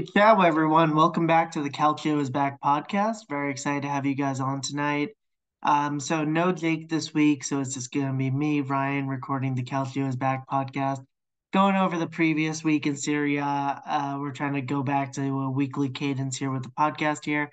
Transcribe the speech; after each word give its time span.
Hey, 0.00 0.06
ciao 0.06 0.40
everyone. 0.40 0.96
Welcome 0.96 1.26
back 1.26 1.50
to 1.50 1.62
the 1.62 1.68
Calcio 1.68 2.18
is 2.22 2.30
Back 2.30 2.58
podcast. 2.62 3.28
Very 3.28 3.50
excited 3.50 3.82
to 3.82 3.88
have 3.90 4.06
you 4.06 4.14
guys 4.14 4.40
on 4.40 4.62
tonight. 4.62 5.10
Um, 5.62 6.00
so 6.00 6.24
no 6.24 6.52
Jake 6.52 6.88
this 6.88 7.12
week, 7.12 7.44
so 7.44 7.60
it's 7.60 7.74
just 7.74 7.92
gonna 7.92 8.14
be 8.14 8.30
me, 8.30 8.62
Ryan, 8.62 9.08
recording 9.08 9.54
the 9.54 9.62
Calcio 9.62 10.08
is 10.08 10.16
Back 10.16 10.48
podcast. 10.48 11.04
Going 11.52 11.76
over 11.76 11.98
the 11.98 12.06
previous 12.06 12.64
week 12.64 12.86
in 12.86 12.96
Serie 12.96 13.36
A. 13.36 13.44
Uh, 13.44 14.16
we're 14.18 14.32
trying 14.32 14.54
to 14.54 14.62
go 14.62 14.82
back 14.82 15.12
to 15.12 15.20
a 15.20 15.50
weekly 15.50 15.90
cadence 15.90 16.38
here 16.38 16.50
with 16.50 16.62
the 16.62 16.70
podcast 16.70 17.26
here. 17.26 17.50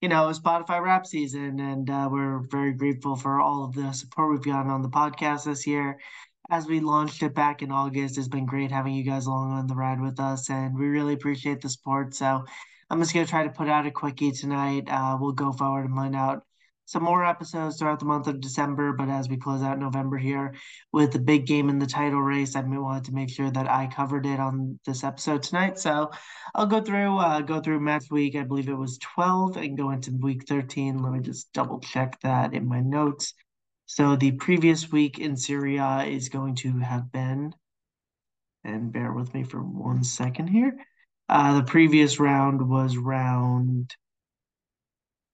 You 0.00 0.08
know, 0.08 0.32
Spotify 0.32 0.82
Wrapped 0.82 1.06
season, 1.06 1.60
and 1.60 1.88
uh, 1.88 2.08
we're 2.10 2.40
very 2.50 2.72
grateful 2.72 3.14
for 3.14 3.40
all 3.40 3.66
of 3.66 3.72
the 3.72 3.92
support 3.92 4.32
we've 4.32 4.42
gotten 4.42 4.68
on 4.68 4.82
the 4.82 4.88
podcast 4.88 5.44
this 5.44 5.64
year 5.64 6.00
as 6.50 6.66
we 6.66 6.80
launched 6.80 7.22
it 7.22 7.34
back 7.34 7.62
in 7.62 7.70
August. 7.70 8.18
It's 8.18 8.28
been 8.28 8.46
great 8.46 8.70
having 8.70 8.94
you 8.94 9.02
guys 9.02 9.26
along 9.26 9.52
on 9.52 9.66
the 9.66 9.74
ride 9.74 10.00
with 10.00 10.20
us, 10.20 10.50
and 10.50 10.78
we 10.78 10.86
really 10.86 11.14
appreciate 11.14 11.60
the 11.60 11.68
support. 11.68 12.14
So 12.14 12.44
I'm 12.90 13.00
just 13.00 13.14
gonna 13.14 13.26
try 13.26 13.44
to 13.44 13.50
put 13.50 13.68
out 13.68 13.86
a 13.86 13.90
quickie 13.90 14.32
tonight. 14.32 14.84
Uh, 14.88 15.16
we'll 15.20 15.32
go 15.32 15.52
forward 15.52 15.86
and 15.86 15.96
line 15.96 16.14
out 16.14 16.44
some 16.86 17.02
more 17.02 17.24
episodes 17.24 17.78
throughout 17.78 17.98
the 17.98 18.04
month 18.04 18.26
of 18.26 18.40
December. 18.40 18.92
But 18.92 19.08
as 19.08 19.28
we 19.28 19.36
close 19.36 19.62
out 19.62 19.78
November 19.78 20.18
here 20.18 20.54
with 20.92 21.12
the 21.12 21.18
big 21.18 21.46
game 21.46 21.68
in 21.68 21.78
the 21.78 21.86
title 21.86 22.20
race, 22.20 22.56
I 22.56 22.60
wanted 22.60 23.04
to 23.04 23.14
make 23.14 23.30
sure 23.30 23.50
that 23.50 23.70
I 23.70 23.86
covered 23.86 24.26
it 24.26 24.38
on 24.38 24.78
this 24.84 25.02
episode 25.02 25.42
tonight. 25.42 25.78
So 25.78 26.10
I'll 26.54 26.66
go 26.66 26.80
through 26.80 27.18
uh, 27.18 27.40
go 27.40 27.60
through 27.60 27.80
match 27.80 28.04
week. 28.10 28.36
I 28.36 28.42
believe 28.42 28.68
it 28.68 28.74
was 28.74 28.98
12 28.98 29.56
and 29.56 29.78
go 29.78 29.90
into 29.90 30.12
week 30.20 30.46
13. 30.46 30.98
Let 30.98 31.12
me 31.12 31.20
just 31.20 31.52
double 31.52 31.80
check 31.80 32.20
that 32.20 32.52
in 32.54 32.68
my 32.68 32.80
notes. 32.80 33.34
So 33.94 34.16
the 34.16 34.32
previous 34.32 34.90
week 34.90 35.20
in 35.20 35.36
Serie 35.36 35.76
A 35.76 36.02
is 36.02 36.28
going 36.28 36.56
to 36.56 36.78
have 36.80 37.12
been, 37.12 37.54
and 38.64 38.92
bear 38.92 39.12
with 39.12 39.32
me 39.32 39.44
for 39.44 39.62
one 39.62 40.02
second 40.02 40.48
here. 40.48 40.76
Uh, 41.28 41.60
the 41.60 41.62
previous 41.62 42.18
round 42.18 42.68
was 42.68 42.96
round 42.96 43.94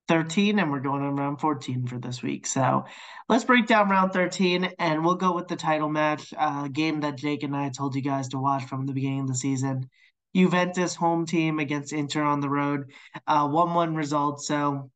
13, 0.09 0.59
and 0.59 0.71
we're 0.71 0.81
going 0.81 1.03
on 1.03 1.17
round 1.17 1.41
14 1.41 1.87
for 1.87 1.99
this 1.99 2.23
week. 2.23 2.47
So 2.47 2.85
let's 3.31 3.45
break 3.45 3.67
down 3.67 3.89
round 3.89 4.13
13, 4.13 4.75
and 4.79 5.07
we'll 5.07 5.15
go 5.15 5.35
with 5.35 5.49
the 5.49 5.57
title 5.57 5.89
match, 5.89 6.35
uh, 6.37 6.69
game 6.69 7.01
that 7.01 7.17
Jake 7.17 7.43
and 7.43 7.57
I 7.57 7.71
told 7.71 7.95
you 7.95 8.03
guys 8.03 8.29
to 8.29 8.39
watch 8.39 8.65
from 8.65 8.85
the 8.85 8.93
beginning 8.93 9.21
of 9.21 9.29
the 9.29 9.35
season. 9.37 9.89
Juventus 10.37 10.95
home 10.95 11.25
team 11.25 11.61
against 11.61 11.95
Inter 11.95 12.23
on 12.25 12.41
the 12.41 12.51
road, 12.51 12.91
uh, 13.27 13.49
1 13.49 13.73
1 13.73 13.95
result. 13.95 14.43
So 14.43 14.91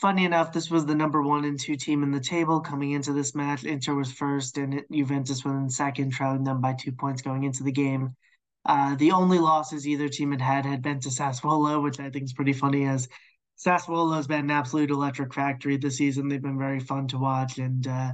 funny 0.00 0.24
enough, 0.24 0.52
this 0.52 0.70
was 0.70 0.86
the 0.86 0.94
number 0.94 1.22
one 1.22 1.44
and 1.44 1.58
two 1.58 1.76
team 1.76 2.02
in 2.02 2.10
the 2.10 2.20
table 2.20 2.60
coming 2.60 2.92
into 2.92 3.12
this 3.12 3.34
match. 3.34 3.64
Inter 3.64 3.94
was 3.94 4.12
first, 4.12 4.58
and 4.58 4.82
Juventus 4.92 5.44
was 5.44 5.54
in 5.54 5.70
second, 5.70 6.12
trailing 6.12 6.44
them 6.44 6.60
by 6.60 6.74
two 6.74 6.92
points 6.92 7.22
going 7.22 7.44
into 7.44 7.62
the 7.62 7.72
game. 7.72 8.14
Uh, 8.64 8.96
the 8.96 9.12
only 9.12 9.38
losses 9.38 9.86
either 9.86 10.08
team 10.08 10.32
had 10.32 10.40
had 10.40 10.66
had 10.66 10.82
been 10.82 11.00
to 11.00 11.08
Sassuolo, 11.08 11.82
which 11.82 12.00
I 12.00 12.10
think 12.10 12.24
is 12.24 12.32
pretty 12.32 12.52
funny, 12.52 12.84
as 12.84 13.08
Sassuolo 13.56 14.16
has 14.16 14.26
been 14.26 14.40
an 14.40 14.50
absolute 14.50 14.90
electric 14.90 15.32
factory 15.32 15.76
this 15.76 15.96
season. 15.96 16.28
They've 16.28 16.42
been 16.42 16.58
very 16.58 16.80
fun 16.80 17.06
to 17.08 17.18
watch 17.18 17.58
and 17.58 17.86
uh, 17.86 18.12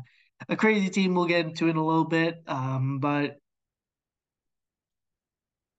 a 0.49 0.57
crazy 0.57 0.91
team. 0.91 1.15
We'll 1.15 1.25
get 1.25 1.47
into 1.47 1.69
in 1.69 1.77
a 1.77 1.85
little 1.85 2.05
bit, 2.05 2.43
um, 2.47 2.99
but 3.01 3.39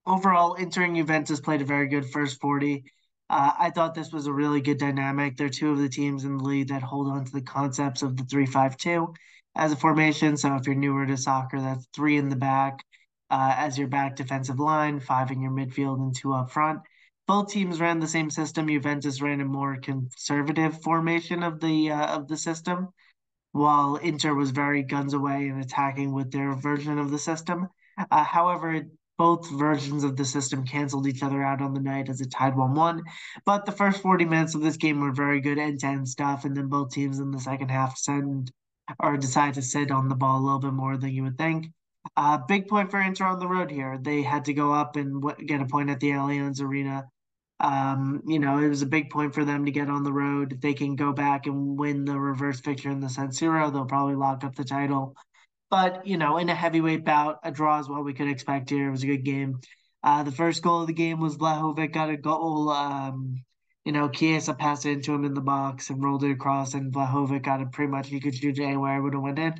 overall, 0.04 0.54
Inter 0.54 0.82
and 0.82 0.96
Juventus 0.96 1.40
played 1.40 1.62
a 1.62 1.64
very 1.64 1.86
good 1.86 2.10
first 2.10 2.40
forty. 2.40 2.84
Uh, 3.30 3.52
I 3.58 3.70
thought 3.70 3.94
this 3.94 4.12
was 4.12 4.26
a 4.26 4.32
really 4.32 4.60
good 4.60 4.78
dynamic. 4.78 5.36
They're 5.36 5.48
two 5.48 5.70
of 5.70 5.78
the 5.78 5.88
teams 5.88 6.24
in 6.24 6.36
the 6.36 6.44
league 6.44 6.68
that 6.68 6.82
hold 6.82 7.08
on 7.08 7.24
to 7.24 7.32
the 7.32 7.40
concepts 7.40 8.02
of 8.02 8.16
the 8.16 8.24
three-five-two 8.24 9.14
as 9.56 9.72
a 9.72 9.76
formation. 9.76 10.36
So 10.36 10.54
if 10.56 10.66
you're 10.66 10.74
newer 10.74 11.06
to 11.06 11.16
soccer, 11.16 11.60
that's 11.60 11.86
three 11.94 12.18
in 12.18 12.28
the 12.28 12.36
back 12.36 12.84
uh, 13.30 13.54
as 13.56 13.78
your 13.78 13.88
back 13.88 14.16
defensive 14.16 14.60
line, 14.60 15.00
five 15.00 15.30
in 15.30 15.40
your 15.40 15.52
midfield, 15.52 15.98
and 15.98 16.14
two 16.14 16.34
up 16.34 16.50
front. 16.50 16.80
Both 17.26 17.50
teams 17.50 17.80
ran 17.80 18.00
the 18.00 18.06
same 18.06 18.28
system. 18.28 18.68
Juventus 18.68 19.22
ran 19.22 19.40
a 19.40 19.46
more 19.46 19.78
conservative 19.78 20.82
formation 20.82 21.42
of 21.42 21.58
the 21.58 21.90
uh, 21.90 22.16
of 22.16 22.28
the 22.28 22.36
system, 22.36 22.88
while 23.52 23.96
Inter 23.96 24.34
was 24.34 24.50
very 24.50 24.82
guns 24.82 25.14
away 25.14 25.48
and 25.48 25.64
attacking 25.64 26.12
with 26.12 26.30
their 26.30 26.54
version 26.54 26.98
of 26.98 27.10
the 27.10 27.18
system. 27.18 27.68
Uh, 28.10 28.24
however, 28.24 28.82
both 29.16 29.48
versions 29.50 30.04
of 30.04 30.16
the 30.16 30.24
system 30.24 30.64
canceled 30.64 31.06
each 31.06 31.22
other 31.22 31.42
out 31.42 31.62
on 31.62 31.74
the 31.74 31.80
night 31.80 32.08
as 32.08 32.20
it 32.20 32.30
tied 32.30 32.56
1 32.56 32.74
1. 32.74 33.02
But 33.46 33.64
the 33.64 33.72
first 33.72 34.02
40 34.02 34.24
minutes 34.24 34.54
of 34.54 34.60
this 34.60 34.76
game 34.76 35.00
were 35.00 35.12
very 35.12 35.40
good 35.40 35.58
end 35.58 35.80
to 35.80 35.86
end 35.86 36.08
stuff. 36.08 36.44
And 36.44 36.56
then 36.56 36.68
both 36.68 36.90
teams 36.90 37.18
in 37.18 37.30
the 37.30 37.40
second 37.40 37.70
half 37.70 37.96
send 37.96 38.50
or 39.00 39.16
decide 39.16 39.54
to 39.54 39.62
sit 39.62 39.90
on 39.90 40.08
the 40.08 40.14
ball 40.14 40.40
a 40.40 40.44
little 40.44 40.58
bit 40.58 40.72
more 40.72 40.96
than 40.96 41.10
you 41.10 41.22
would 41.22 41.38
think. 41.38 41.68
Uh, 42.16 42.38
big 42.38 42.68
point 42.68 42.90
for 42.90 43.00
Inter 43.00 43.26
on 43.26 43.38
the 43.38 43.48
road 43.48 43.70
here. 43.70 43.98
They 44.00 44.22
had 44.22 44.44
to 44.46 44.54
go 44.54 44.72
up 44.72 44.96
and 44.96 45.22
w- 45.22 45.46
get 45.46 45.62
a 45.62 45.66
point 45.66 45.90
at 45.90 46.00
the 46.00 46.10
Allianz 46.10 46.60
Arena. 46.60 47.04
Um, 47.60 48.22
you 48.26 48.38
know, 48.38 48.58
it 48.58 48.68
was 48.68 48.82
a 48.82 48.86
big 48.86 49.10
point 49.10 49.34
for 49.34 49.44
them 49.44 49.64
to 49.64 49.70
get 49.70 49.88
on 49.88 50.04
the 50.04 50.12
road. 50.12 50.52
If 50.52 50.60
they 50.60 50.74
can 50.74 50.96
go 50.96 51.12
back 51.12 51.46
and 51.46 51.78
win 51.78 52.04
the 52.04 52.18
reverse 52.18 52.60
fixture 52.60 52.90
in 52.90 53.00
the 53.00 53.08
San 53.08 53.28
Siro, 53.28 53.72
they'll 53.72 53.86
probably 53.86 54.16
lock 54.16 54.44
up 54.44 54.54
the 54.54 54.64
title. 54.64 55.16
But, 55.70 56.06
you 56.06 56.16
know, 56.16 56.36
in 56.36 56.48
a 56.48 56.54
heavyweight 56.54 57.04
bout, 57.04 57.40
a 57.42 57.50
draw 57.50 57.78
is 57.80 57.88
what 57.88 58.04
we 58.04 58.14
could 58.14 58.28
expect 58.28 58.70
here. 58.70 58.88
It 58.88 58.92
was 58.92 59.02
a 59.02 59.08
good 59.08 59.24
game. 59.24 59.60
Uh, 60.02 60.22
the 60.22 60.32
first 60.32 60.62
goal 60.62 60.82
of 60.82 60.86
the 60.86 60.92
game 60.92 61.18
was 61.20 61.36
Vlahovic 61.36 61.92
got 61.92 62.10
a 62.10 62.16
goal. 62.16 62.70
Um, 62.70 63.42
you 63.84 63.92
know, 63.92 64.08
Chiesa 64.08 64.54
passed 64.54 64.86
it 64.86 64.92
into 64.92 65.12
him 65.12 65.24
in 65.24 65.34
the 65.34 65.40
box 65.40 65.90
and 65.90 66.02
rolled 66.02 66.24
it 66.24 66.30
across, 66.30 66.74
and 66.74 66.92
Vlahovic 66.92 67.42
got 67.42 67.60
it 67.60 67.72
pretty 67.72 67.90
much. 67.90 68.08
He 68.08 68.20
could 68.20 68.34
shoot 68.34 68.58
it 68.58 68.62
anywhere, 68.62 69.02
would 69.02 69.14
have 69.14 69.22
went 69.22 69.38
in. 69.38 69.54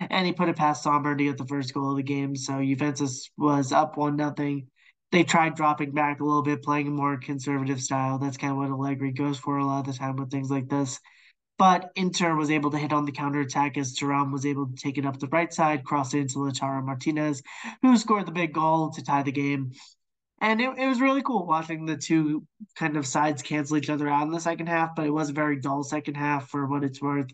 And 0.00 0.26
he 0.26 0.32
put 0.32 0.48
it 0.48 0.56
past 0.56 0.82
Sommer 0.82 1.14
to 1.14 1.24
get 1.24 1.36
the 1.36 1.46
first 1.46 1.74
goal 1.74 1.90
of 1.90 1.96
the 1.98 2.02
game. 2.02 2.34
So 2.34 2.62
Juventus 2.62 3.30
was 3.36 3.72
up 3.72 3.98
one 3.98 4.16
nothing. 4.16 4.68
They 5.12 5.24
tried 5.24 5.56
dropping 5.56 5.92
back 5.92 6.20
a 6.20 6.24
little 6.24 6.42
bit, 6.42 6.62
playing 6.62 6.88
a 6.88 6.90
more 6.90 7.18
conservative 7.18 7.82
style. 7.82 8.18
That's 8.18 8.38
kind 8.38 8.52
of 8.52 8.58
what 8.58 8.70
Allegri 8.70 9.12
goes 9.12 9.38
for 9.38 9.58
a 9.58 9.64
lot 9.64 9.80
of 9.80 9.92
the 9.92 9.98
time 9.98 10.16
with 10.16 10.30
things 10.30 10.50
like 10.50 10.68
this. 10.68 10.98
But 11.60 11.92
Inter 11.94 12.34
was 12.36 12.50
able 12.50 12.70
to 12.70 12.78
hit 12.78 12.90
on 12.90 13.04
the 13.04 13.12
counterattack 13.12 13.76
as 13.76 13.94
Thuram 13.94 14.32
was 14.32 14.46
able 14.46 14.66
to 14.68 14.76
take 14.76 14.96
it 14.96 15.04
up 15.04 15.18
the 15.18 15.26
right 15.26 15.52
side, 15.52 15.84
cross 15.84 16.14
it 16.14 16.20
into 16.20 16.38
Lautaro 16.38 16.82
Martinez, 16.82 17.42
who 17.82 17.98
scored 17.98 18.24
the 18.24 18.32
big 18.32 18.54
goal 18.54 18.88
to 18.92 19.04
tie 19.04 19.22
the 19.22 19.30
game. 19.30 19.72
And 20.40 20.58
it, 20.62 20.70
it 20.78 20.86
was 20.86 21.02
really 21.02 21.20
cool 21.20 21.46
watching 21.46 21.84
the 21.84 21.98
two 21.98 22.46
kind 22.76 22.96
of 22.96 23.06
sides 23.06 23.42
cancel 23.42 23.76
each 23.76 23.90
other 23.90 24.08
out 24.08 24.22
in 24.22 24.30
the 24.30 24.40
second 24.40 24.68
half, 24.68 24.96
but 24.96 25.04
it 25.04 25.10
was 25.10 25.28
a 25.28 25.34
very 25.34 25.60
dull 25.60 25.84
second 25.84 26.14
half 26.14 26.48
for 26.48 26.66
what 26.66 26.82
it's 26.82 27.02
worth. 27.02 27.28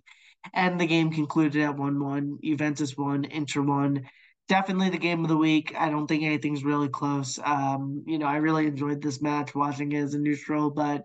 And 0.53 0.81
the 0.81 0.89
game 0.89 1.13
concluded 1.13 1.63
at 1.63 1.77
1 1.77 2.03
1. 2.03 2.39
Juventus 2.43 2.97
won, 2.97 3.27
Inter 3.27 3.63
won. 3.63 4.09
Definitely 4.49 4.91
the 4.91 4.99
game 4.99 5.23
of 5.23 5.29
the 5.29 5.37
week. 5.37 5.73
I 5.79 5.89
don't 5.89 6.09
think 6.09 6.25
anything's 6.25 6.65
really 6.65 6.89
close. 6.89 7.39
Um, 7.45 8.03
you 8.09 8.19
know, 8.19 8.27
I 8.27 8.39
really 8.39 8.67
enjoyed 8.67 9.01
this 9.01 9.23
match 9.23 9.55
watching 9.55 9.93
it 9.93 10.03
as 10.03 10.15
a 10.15 10.19
neutral, 10.19 10.71
but, 10.71 11.05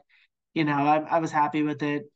you 0.55 0.63
know, 0.63 0.73
I, 0.73 0.97
I 1.01 1.19
was 1.19 1.31
happy 1.31 1.61
with 1.61 1.83
it. 1.83 2.11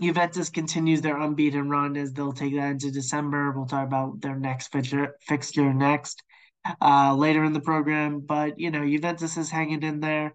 Juventus 0.00 0.48
continues 0.48 1.00
their 1.00 1.20
unbeaten 1.20 1.68
run 1.68 1.96
as 1.96 2.12
they'll 2.12 2.32
take 2.32 2.54
that 2.54 2.70
into 2.70 2.90
December. 2.90 3.52
We'll 3.52 3.66
talk 3.66 3.86
about 3.86 4.20
their 4.20 4.36
next 4.36 4.72
fixture, 4.72 5.16
fixture 5.20 5.72
next 5.74 6.22
uh, 6.80 7.14
later 7.14 7.44
in 7.44 7.52
the 7.52 7.60
program. 7.60 8.20
But, 8.20 8.58
you 8.58 8.70
know, 8.70 8.86
Juventus 8.86 9.36
is 9.36 9.50
hanging 9.50 9.82
in 9.82 10.00
there 10.00 10.32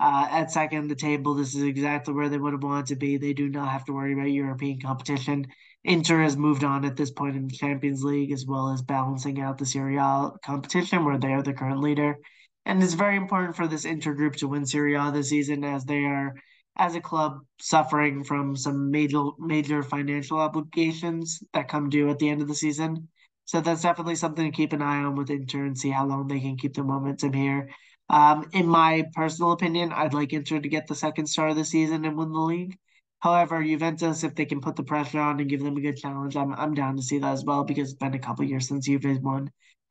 uh, 0.00 0.28
at 0.30 0.50
second 0.50 0.88
the 0.88 0.94
table. 0.94 1.34
This 1.34 1.54
is 1.54 1.62
exactly 1.62 2.14
where 2.14 2.28
they 2.28 2.38
would 2.38 2.52
have 2.52 2.62
wanted 2.62 2.86
to 2.86 2.96
be. 2.96 3.16
They 3.16 3.32
do 3.32 3.48
not 3.48 3.68
have 3.68 3.84
to 3.86 3.92
worry 3.92 4.12
about 4.12 4.30
European 4.30 4.80
competition. 4.80 5.46
Inter 5.84 6.22
has 6.22 6.36
moved 6.36 6.64
on 6.64 6.84
at 6.84 6.96
this 6.96 7.10
point 7.10 7.36
in 7.36 7.46
the 7.48 7.54
Champions 7.54 8.04
League, 8.04 8.32
as 8.32 8.46
well 8.46 8.70
as 8.70 8.82
balancing 8.82 9.40
out 9.40 9.58
the 9.58 9.66
Serie 9.66 9.96
A 9.96 10.30
competition, 10.44 11.04
where 11.04 11.18
they 11.18 11.32
are 11.32 11.42
the 11.42 11.52
current 11.52 11.80
leader. 11.80 12.18
And 12.66 12.82
it's 12.82 12.94
very 12.94 13.16
important 13.16 13.56
for 13.56 13.66
this 13.66 13.84
Inter 13.84 14.12
group 14.12 14.36
to 14.36 14.48
win 14.48 14.66
Serie 14.66 14.94
A 14.94 15.10
this 15.10 15.30
season, 15.30 15.64
as 15.64 15.84
they 15.84 16.04
are 16.04 16.34
as 16.78 16.94
a 16.94 17.00
club 17.00 17.40
suffering 17.60 18.24
from 18.24 18.56
some 18.56 18.90
major 18.90 19.22
major 19.38 19.82
financial 19.82 20.38
obligations 20.38 21.42
that 21.52 21.68
come 21.68 21.88
due 21.90 22.08
at 22.08 22.18
the 22.18 22.28
end 22.28 22.40
of 22.42 22.48
the 22.48 22.54
season. 22.54 23.08
So 23.44 23.60
that's 23.60 23.82
definitely 23.82 24.16
something 24.16 24.44
to 24.50 24.56
keep 24.56 24.72
an 24.72 24.82
eye 24.82 25.02
on 25.02 25.14
with 25.16 25.30
Inter 25.30 25.64
and 25.64 25.76
see 25.78 25.90
how 25.90 26.06
long 26.06 26.28
they 26.28 26.40
can 26.40 26.56
keep 26.56 26.74
the 26.74 26.84
momentum 26.84 27.32
here. 27.32 27.70
Um, 28.10 28.48
in 28.52 28.66
my 28.66 29.04
personal 29.14 29.52
opinion, 29.52 29.92
I'd 29.92 30.14
like 30.14 30.32
Inter 30.32 30.60
to 30.60 30.68
get 30.68 30.86
the 30.86 30.94
second 30.94 31.26
star 31.26 31.48
of 31.48 31.56
the 31.56 31.64
season 31.64 32.04
and 32.04 32.16
win 32.16 32.32
the 32.32 32.40
league. 32.40 32.78
However, 33.20 33.62
Juventus, 33.62 34.22
if 34.22 34.34
they 34.34 34.44
can 34.44 34.60
put 34.60 34.76
the 34.76 34.84
pressure 34.84 35.20
on 35.20 35.40
and 35.40 35.48
give 35.50 35.62
them 35.62 35.76
a 35.76 35.80
good 35.80 35.96
challenge, 35.96 36.36
I'm 36.36 36.52
I'm 36.52 36.74
down 36.74 36.96
to 36.96 37.02
see 37.02 37.18
that 37.18 37.32
as 37.32 37.44
well 37.44 37.64
because 37.64 37.90
it's 37.90 37.98
been 37.98 38.14
a 38.14 38.18
couple 38.18 38.44
years 38.44 38.68
since 38.68 38.86
Juve 38.86 39.22
won 39.22 39.50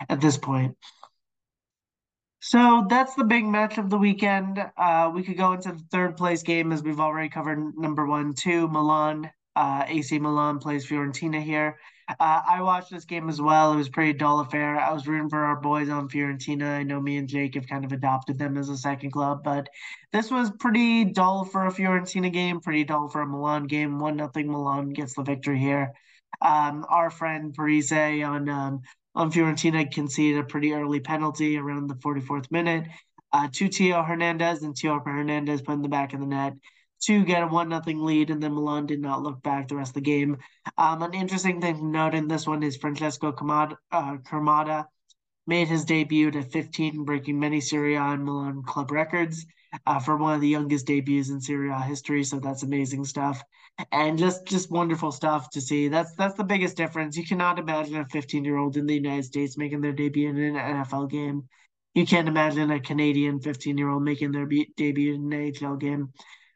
at 0.10 0.22
this 0.22 0.38
point. 0.38 0.78
So 2.39 2.86
that's 2.89 3.16
the 3.16 3.24
big 3.24 3.45
match 3.45 3.78
of 3.78 3.89
the 3.89 3.98
weekend. 3.98 4.63
Uh, 4.78 5.12
we 5.13 5.24
could 5.24 5.38
go 5.38 5.54
into 5.54 5.72
the 5.72 5.84
third 5.92 6.18
place 6.18 6.44
game 6.44 6.72
as 6.72 6.84
we've 6.84 7.00
already 7.00 7.30
covered 7.30 7.75
number 7.78 8.06
one, 8.06 8.34
two, 8.34 8.68
Milan. 8.68 9.31
Uh, 9.56 9.84
AC 9.88 10.19
Milan 10.19 10.60
plays 10.60 10.86
Fiorentina 10.86 11.42
here. 11.42 11.78
Uh, 12.07 12.42
I 12.48 12.62
watched 12.62 12.92
this 12.92 13.06
game 13.06 13.28
as 13.28 13.42
well. 13.42 13.74
It 13.74 13.78
was 13.78 13.89
pretty 13.89 14.13
dull 14.13 14.39
affair. 14.39 14.80
I 14.80 14.94
was 14.94 15.07
rooting 15.07 15.30
for 15.30 15.44
our 15.44 15.60
boys 15.60 15.89
on 15.89 16.07
Fiorentina. 16.07 16.78
I 16.78 16.84
know 16.84 17.01
me 17.01 17.18
and 17.18 17.28
Jake 17.28 17.56
have 17.56 17.68
kind 17.68 17.84
of 17.84 17.92
adopted 17.92 18.38
them 18.38 18.56
as 18.56 18.69
a 18.69 18.78
second 18.78 19.12
club, 19.12 19.44
but 19.44 19.68
this 20.13 20.30
was 20.30 20.51
pretty 20.60 21.06
dull 21.06 21.44
for 21.44 21.66
a 21.66 21.72
Fiorentina 21.72 22.31
game, 22.31 22.62
pretty 22.62 22.84
dull 22.84 23.10
for 23.10 23.22
a 23.22 23.28
Milan 23.28 23.66
game. 23.66 24.00
One 24.00 24.16
nothing 24.16 24.50
Milan 24.50 24.92
gets 24.92 25.16
the 25.16 25.24
victory 25.24 25.60
here. 25.60 25.92
Um, 26.39 26.86
our 26.88 27.10
friend 27.10 27.54
Parisi 27.57 28.25
on 28.25 28.48
um, 28.48 28.81
on 29.17 29.31
Fiorentina 29.31 29.91
conceded 29.91 30.39
a 30.39 30.43
pretty 30.43 30.73
early 30.73 30.99
penalty 30.99 31.57
around 31.57 31.87
the 31.87 31.95
44th 31.95 32.51
minute 32.51 32.87
uh, 33.33 33.47
to 33.51 33.67
Theo 33.67 34.03
Hernandez, 34.03 34.61
and 34.61 34.77
Theo 34.77 34.99
Hernandez 35.03 35.63
put 35.63 35.73
in 35.73 35.81
the 35.81 35.89
back 35.89 36.13
of 36.13 36.19
the 36.19 36.27
net 36.27 36.53
to 37.01 37.25
get 37.25 37.41
a 37.41 37.47
one 37.47 37.67
nothing 37.67 38.05
lead, 38.05 38.29
and 38.29 38.41
then 38.43 38.53
Milan 38.53 38.85
did 38.85 39.01
not 39.01 39.23
look 39.23 39.41
back 39.41 39.67
the 39.67 39.75
rest 39.75 39.89
of 39.89 39.95
the 39.95 40.01
game. 40.01 40.37
Um, 40.77 41.01
an 41.01 41.15
interesting 41.15 41.59
thing 41.59 41.77
to 41.77 41.85
note 41.85 42.13
in 42.13 42.27
this 42.27 42.45
one 42.45 42.61
is 42.61 42.77
Francesco 42.77 43.31
Camarda, 43.31 43.77
uh, 43.91 44.83
made 45.47 45.67
his 45.67 45.85
debut 45.85 46.27
at 46.27 46.51
15, 46.51 47.03
breaking 47.03 47.39
many 47.39 47.59
Serie 47.59 47.95
A 47.95 48.01
and 48.01 48.23
Milan 48.23 48.61
club 48.61 48.91
records 48.91 49.47
uh, 49.88 50.00
for 50.00 50.18
one 50.18 50.36
of 50.36 50.42
the 50.42 50.48
youngest 50.50 50.86
debuts 50.86 51.30
in 51.30 51.39
Serie 51.39 51.72
A 51.72 51.80
history. 51.80 52.24
So 52.25 52.39
that's 52.39 52.63
amazing 52.63 53.06
stuff, 53.06 53.42
and 53.92 54.19
just 54.19 54.45
just 54.45 54.69
wonderful 54.69 55.12
stuff 55.12 55.50
to 55.51 55.62
see. 55.62 55.88
That's 55.88 56.13
that's 56.16 56.36
the 56.36 56.44
biggest 56.44 56.75
difference. 56.75 57.16
You 57.18 57.25
cannot 57.25 57.57
imagine 57.57 57.95
a 57.95 58.06
15 58.06 58.44
year 58.44 58.57
old 58.57 58.75
in 58.75 58.86
the 58.86 58.95
United 58.95 59.24
States 59.25 59.57
making 59.57 59.81
their 59.81 59.94
debut 59.94 60.30
in 60.30 60.38
an 60.38 60.56
NFL 60.56 61.10
game. 61.10 61.48
You 61.95 62.06
can't 62.06 62.28
imagine 62.28 62.69
a 62.69 62.81
Canadian 62.81 63.39
15 63.39 63.78
year 63.78 63.89
old 63.89 64.04
making 64.04 64.34
their 64.34 64.45
be- 64.45 64.72
debut 64.75 65.16
in 65.16 65.31
an 65.34 65.51
NHL 65.51 65.80
game. 65.80 66.12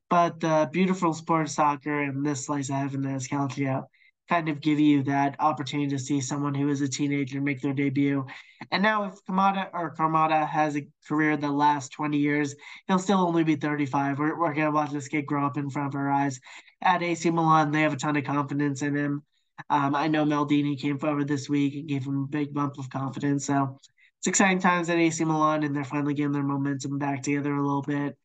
But 0.09 0.41
the 0.41 0.69
beautiful 0.71 1.13
sport 1.13 1.49
soccer 1.49 2.01
and 2.03 2.25
this 2.25 2.45
slice 2.45 2.69
of 2.69 2.75
heaven 2.75 3.01
that 3.03 3.15
is 3.15 3.29
Calcio 3.29 3.85
kind 4.31 4.47
of 4.47 4.61
give 4.61 4.79
you 4.79 5.03
that 5.03 5.35
opportunity 5.39 5.89
to 5.89 5.99
see 5.99 6.21
someone 6.21 6.55
who 6.55 6.69
is 6.69 6.79
a 6.79 6.87
teenager 6.87 7.41
make 7.41 7.59
their 7.59 7.73
debut. 7.73 8.25
And 8.71 8.81
now 8.81 9.03
if 9.03 9.15
Kamada 9.25 9.67
or 9.73 9.93
Kamada 9.93 10.47
has 10.47 10.77
a 10.77 10.87
career 11.05 11.35
the 11.35 11.51
last 11.51 11.91
20 11.91 12.17
years, 12.17 12.55
he'll 12.87 12.97
still 12.97 13.19
only 13.19 13.43
be 13.43 13.57
35. 13.57 14.19
We're, 14.19 14.39
we're 14.39 14.53
going 14.53 14.67
to 14.67 14.71
watch 14.71 14.91
this 14.91 15.09
kid 15.09 15.25
grow 15.25 15.45
up 15.45 15.57
in 15.57 15.69
front 15.69 15.93
of 15.93 15.99
our 15.99 16.09
eyes. 16.09 16.39
At 16.81 17.03
AC 17.03 17.29
Milan, 17.29 17.71
they 17.71 17.81
have 17.81 17.91
a 17.91 17.97
ton 17.97 18.15
of 18.15 18.23
confidence 18.23 18.81
in 18.81 18.95
him. 18.95 19.23
Um, 19.69 19.95
I 19.95 20.07
know 20.07 20.23
Maldini 20.23 20.79
came 20.79 20.97
forward 20.97 21.27
this 21.27 21.49
week 21.49 21.75
and 21.75 21.89
gave 21.89 22.05
him 22.05 22.23
a 22.23 22.27
big 22.27 22.53
bump 22.53 22.77
of 22.79 22.89
confidence. 22.89 23.45
So 23.45 23.77
it's 24.19 24.27
exciting 24.27 24.59
times 24.59 24.89
at 24.89 24.97
AC 24.97 25.25
Milan, 25.25 25.63
and 25.63 25.75
they're 25.75 25.83
finally 25.83 26.13
getting 26.13 26.31
their 26.31 26.41
momentum 26.41 26.97
back 26.99 27.21
together 27.23 27.53
a 27.53 27.61
little 27.61 27.81
bit. 27.81 28.17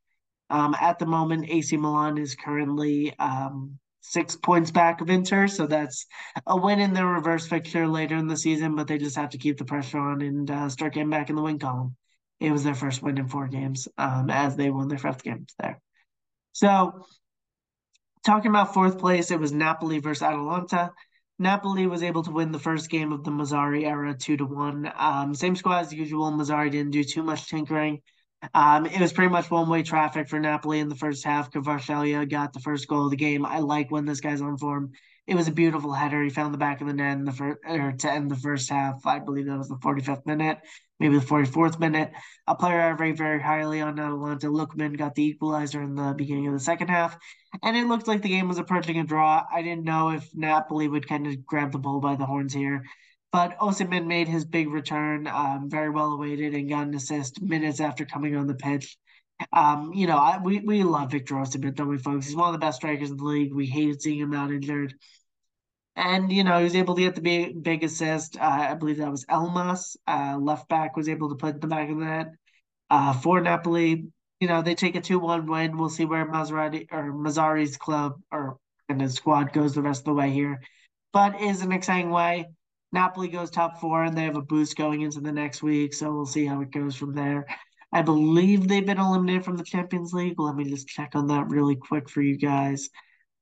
Um, 0.50 0.76
at 0.80 1.00
the 1.00 1.06
moment, 1.06 1.50
AC 1.50 1.76
Milan 1.76 2.16
is 2.16 2.36
currently 2.36 3.12
um, 3.18 3.80
six 4.10 4.36
points 4.36 4.70
back 4.70 5.00
of 5.00 5.10
Inter, 5.10 5.48
so 5.48 5.66
that's 5.66 6.06
a 6.46 6.56
win 6.56 6.80
in 6.80 6.92
their 6.92 7.06
reverse 7.06 7.46
fixture 7.46 7.86
later 7.86 8.16
in 8.16 8.28
the 8.28 8.36
season. 8.36 8.76
But 8.76 8.86
they 8.86 8.98
just 8.98 9.16
have 9.16 9.30
to 9.30 9.38
keep 9.38 9.58
the 9.58 9.64
pressure 9.64 9.98
on 9.98 10.22
and 10.22 10.50
uh, 10.50 10.68
start 10.68 10.94
getting 10.94 11.10
back 11.10 11.30
in 11.30 11.36
the 11.36 11.42
win 11.42 11.58
column. 11.58 11.96
It 12.40 12.52
was 12.52 12.64
their 12.64 12.74
first 12.74 13.02
win 13.02 13.18
in 13.18 13.28
four 13.28 13.48
games, 13.48 13.88
um, 13.96 14.30
as 14.30 14.56
they 14.56 14.70
won 14.70 14.88
their 14.88 14.98
fifth 14.98 15.22
games 15.22 15.54
there. 15.58 15.80
So, 16.52 17.04
talking 18.24 18.50
about 18.50 18.74
fourth 18.74 18.98
place, 18.98 19.30
it 19.30 19.40
was 19.40 19.52
Napoli 19.52 19.98
versus 19.98 20.22
Atalanta. 20.22 20.92
Napoli 21.38 21.86
was 21.86 22.02
able 22.02 22.22
to 22.22 22.30
win 22.30 22.52
the 22.52 22.58
first 22.58 22.88
game 22.88 23.12
of 23.12 23.24
the 23.24 23.30
Mazzarri 23.30 23.84
era 23.84 24.14
two 24.14 24.36
to 24.38 24.44
one. 24.44 24.90
Um, 24.96 25.34
same 25.34 25.54
squad 25.56 25.80
as 25.80 25.92
usual. 25.92 26.30
Mazzarri 26.32 26.70
didn't 26.70 26.92
do 26.92 27.04
too 27.04 27.22
much 27.22 27.48
tinkering. 27.48 28.00
Um, 28.54 28.86
it 28.86 29.00
was 29.00 29.12
pretty 29.12 29.30
much 29.30 29.50
one 29.50 29.68
way 29.68 29.82
traffic 29.82 30.28
for 30.28 30.38
Napoli 30.38 30.80
in 30.80 30.88
the 30.88 30.94
first 30.94 31.24
half. 31.24 31.50
Kvaratskhelia 31.50 32.28
got 32.28 32.52
the 32.52 32.60
first 32.60 32.86
goal 32.88 33.06
of 33.06 33.10
the 33.10 33.16
game. 33.16 33.46
I 33.46 33.60
like 33.60 33.90
when 33.90 34.04
this 34.04 34.20
guy's 34.20 34.40
on 34.42 34.58
form. 34.58 34.92
It 35.26 35.34
was 35.34 35.48
a 35.48 35.52
beautiful 35.52 35.92
header. 35.92 36.22
He 36.22 36.30
found 36.30 36.54
the 36.54 36.58
back 36.58 36.80
of 36.80 36.86
the 36.86 36.92
net 36.92 37.18
in 37.18 37.24
the 37.24 37.32
first, 37.32 37.58
or 37.66 37.92
to 37.92 38.12
end 38.12 38.30
the 38.30 38.36
first 38.36 38.70
half. 38.70 39.04
I 39.04 39.18
believe 39.18 39.46
that 39.46 39.58
was 39.58 39.68
the 39.68 39.76
45th 39.76 40.24
minute, 40.24 40.58
maybe 41.00 41.18
the 41.18 41.24
44th 41.24 41.80
minute. 41.80 42.12
A 42.46 42.54
player 42.54 42.80
I 42.80 42.90
rate 42.90 43.16
very 43.16 43.42
highly 43.42 43.80
on 43.80 43.98
Atalanta, 43.98 44.46
Lookman, 44.46 44.96
got 44.96 45.16
the 45.16 45.24
equalizer 45.24 45.82
in 45.82 45.96
the 45.96 46.14
beginning 46.16 46.46
of 46.46 46.52
the 46.52 46.60
second 46.60 46.88
half, 46.88 47.18
and 47.62 47.76
it 47.76 47.88
looked 47.88 48.06
like 48.06 48.22
the 48.22 48.28
game 48.28 48.46
was 48.46 48.58
approaching 48.58 49.00
a 49.00 49.04
draw. 49.04 49.42
I 49.52 49.62
didn't 49.62 49.84
know 49.84 50.10
if 50.10 50.28
Napoli 50.32 50.86
would 50.86 51.08
kind 51.08 51.26
of 51.26 51.44
grab 51.44 51.72
the 51.72 51.78
bull 51.78 52.00
by 52.00 52.14
the 52.14 52.26
horns 52.26 52.54
here. 52.54 52.84
But 53.36 53.58
Osimhen 53.58 54.06
made 54.06 54.28
his 54.28 54.46
big 54.46 54.70
return, 54.70 55.26
um, 55.26 55.68
very 55.68 55.90
well 55.90 56.14
awaited, 56.14 56.54
and 56.54 56.70
got 56.70 56.86
an 56.86 56.94
assist 56.94 57.42
minutes 57.42 57.80
after 57.80 58.06
coming 58.06 58.34
on 58.34 58.46
the 58.46 58.54
pitch. 58.54 58.96
Um, 59.52 59.92
you 59.92 60.06
know, 60.06 60.16
I, 60.16 60.40
we 60.42 60.60
we 60.60 60.82
love 60.84 61.10
Victor 61.10 61.34
Osimhen, 61.34 61.74
don't 61.74 61.88
we, 61.88 61.98
folks? 61.98 62.24
He's 62.24 62.34
one 62.34 62.48
of 62.48 62.54
the 62.54 62.64
best 62.64 62.76
strikers 62.76 63.10
in 63.10 63.18
the 63.18 63.24
league. 63.24 63.52
We 63.52 63.66
hated 63.66 64.00
seeing 64.00 64.20
him 64.20 64.32
out 64.32 64.52
injured. 64.52 64.94
And, 65.96 66.32
you 66.32 66.44
know, 66.44 66.56
he 66.56 66.64
was 66.64 66.74
able 66.74 66.94
to 66.94 67.02
get 67.02 67.14
the 67.14 67.20
big, 67.20 67.62
big 67.62 67.84
assist. 67.84 68.38
Uh, 68.38 68.70
I 68.70 68.74
believe 68.74 68.96
that 68.96 69.10
was 69.10 69.26
Elmas, 69.26 69.98
uh, 70.08 70.38
left 70.40 70.70
back, 70.70 70.96
was 70.96 71.10
able 71.10 71.28
to 71.28 71.34
put 71.34 71.60
the 71.60 71.66
back 71.66 71.90
of 71.90 71.98
the 71.98 72.06
net 72.06 72.28
uh, 72.88 73.12
for 73.12 73.42
Napoli. 73.42 74.06
You 74.40 74.48
know, 74.48 74.62
they 74.62 74.74
take 74.74 74.96
a 74.96 75.02
2 75.02 75.18
1 75.18 75.44
win. 75.44 75.76
We'll 75.76 75.90
see 75.90 76.06
where 76.06 76.24
Maserati 76.24 76.86
or 76.90 77.12
Mazzarri's 77.12 77.76
club 77.76 78.14
or 78.32 78.56
and 78.88 78.98
his 78.98 79.12
squad 79.12 79.52
goes 79.52 79.74
the 79.74 79.82
rest 79.82 80.00
of 80.00 80.04
the 80.06 80.14
way 80.14 80.30
here. 80.30 80.62
But 81.12 81.38
is 81.42 81.60
an 81.60 81.72
exciting 81.72 82.08
way. 82.08 82.46
Napoli 82.96 83.28
goes 83.28 83.50
top 83.50 83.78
four 83.78 84.04
and 84.04 84.16
they 84.16 84.24
have 84.24 84.36
a 84.36 84.42
boost 84.42 84.74
going 84.74 85.02
into 85.02 85.20
the 85.20 85.30
next 85.30 85.62
week. 85.62 85.92
So 85.92 86.10
we'll 86.10 86.24
see 86.24 86.46
how 86.46 86.62
it 86.62 86.70
goes 86.70 86.96
from 86.96 87.14
there. 87.14 87.46
I 87.92 88.00
believe 88.00 88.66
they've 88.66 88.86
been 88.86 88.98
eliminated 88.98 89.44
from 89.44 89.58
the 89.58 89.64
Champions 89.64 90.14
League. 90.14 90.40
Let 90.40 90.56
me 90.56 90.64
just 90.64 90.88
check 90.88 91.10
on 91.14 91.26
that 91.26 91.48
really 91.48 91.76
quick 91.76 92.08
for 92.08 92.22
you 92.22 92.38
guys. 92.38 92.88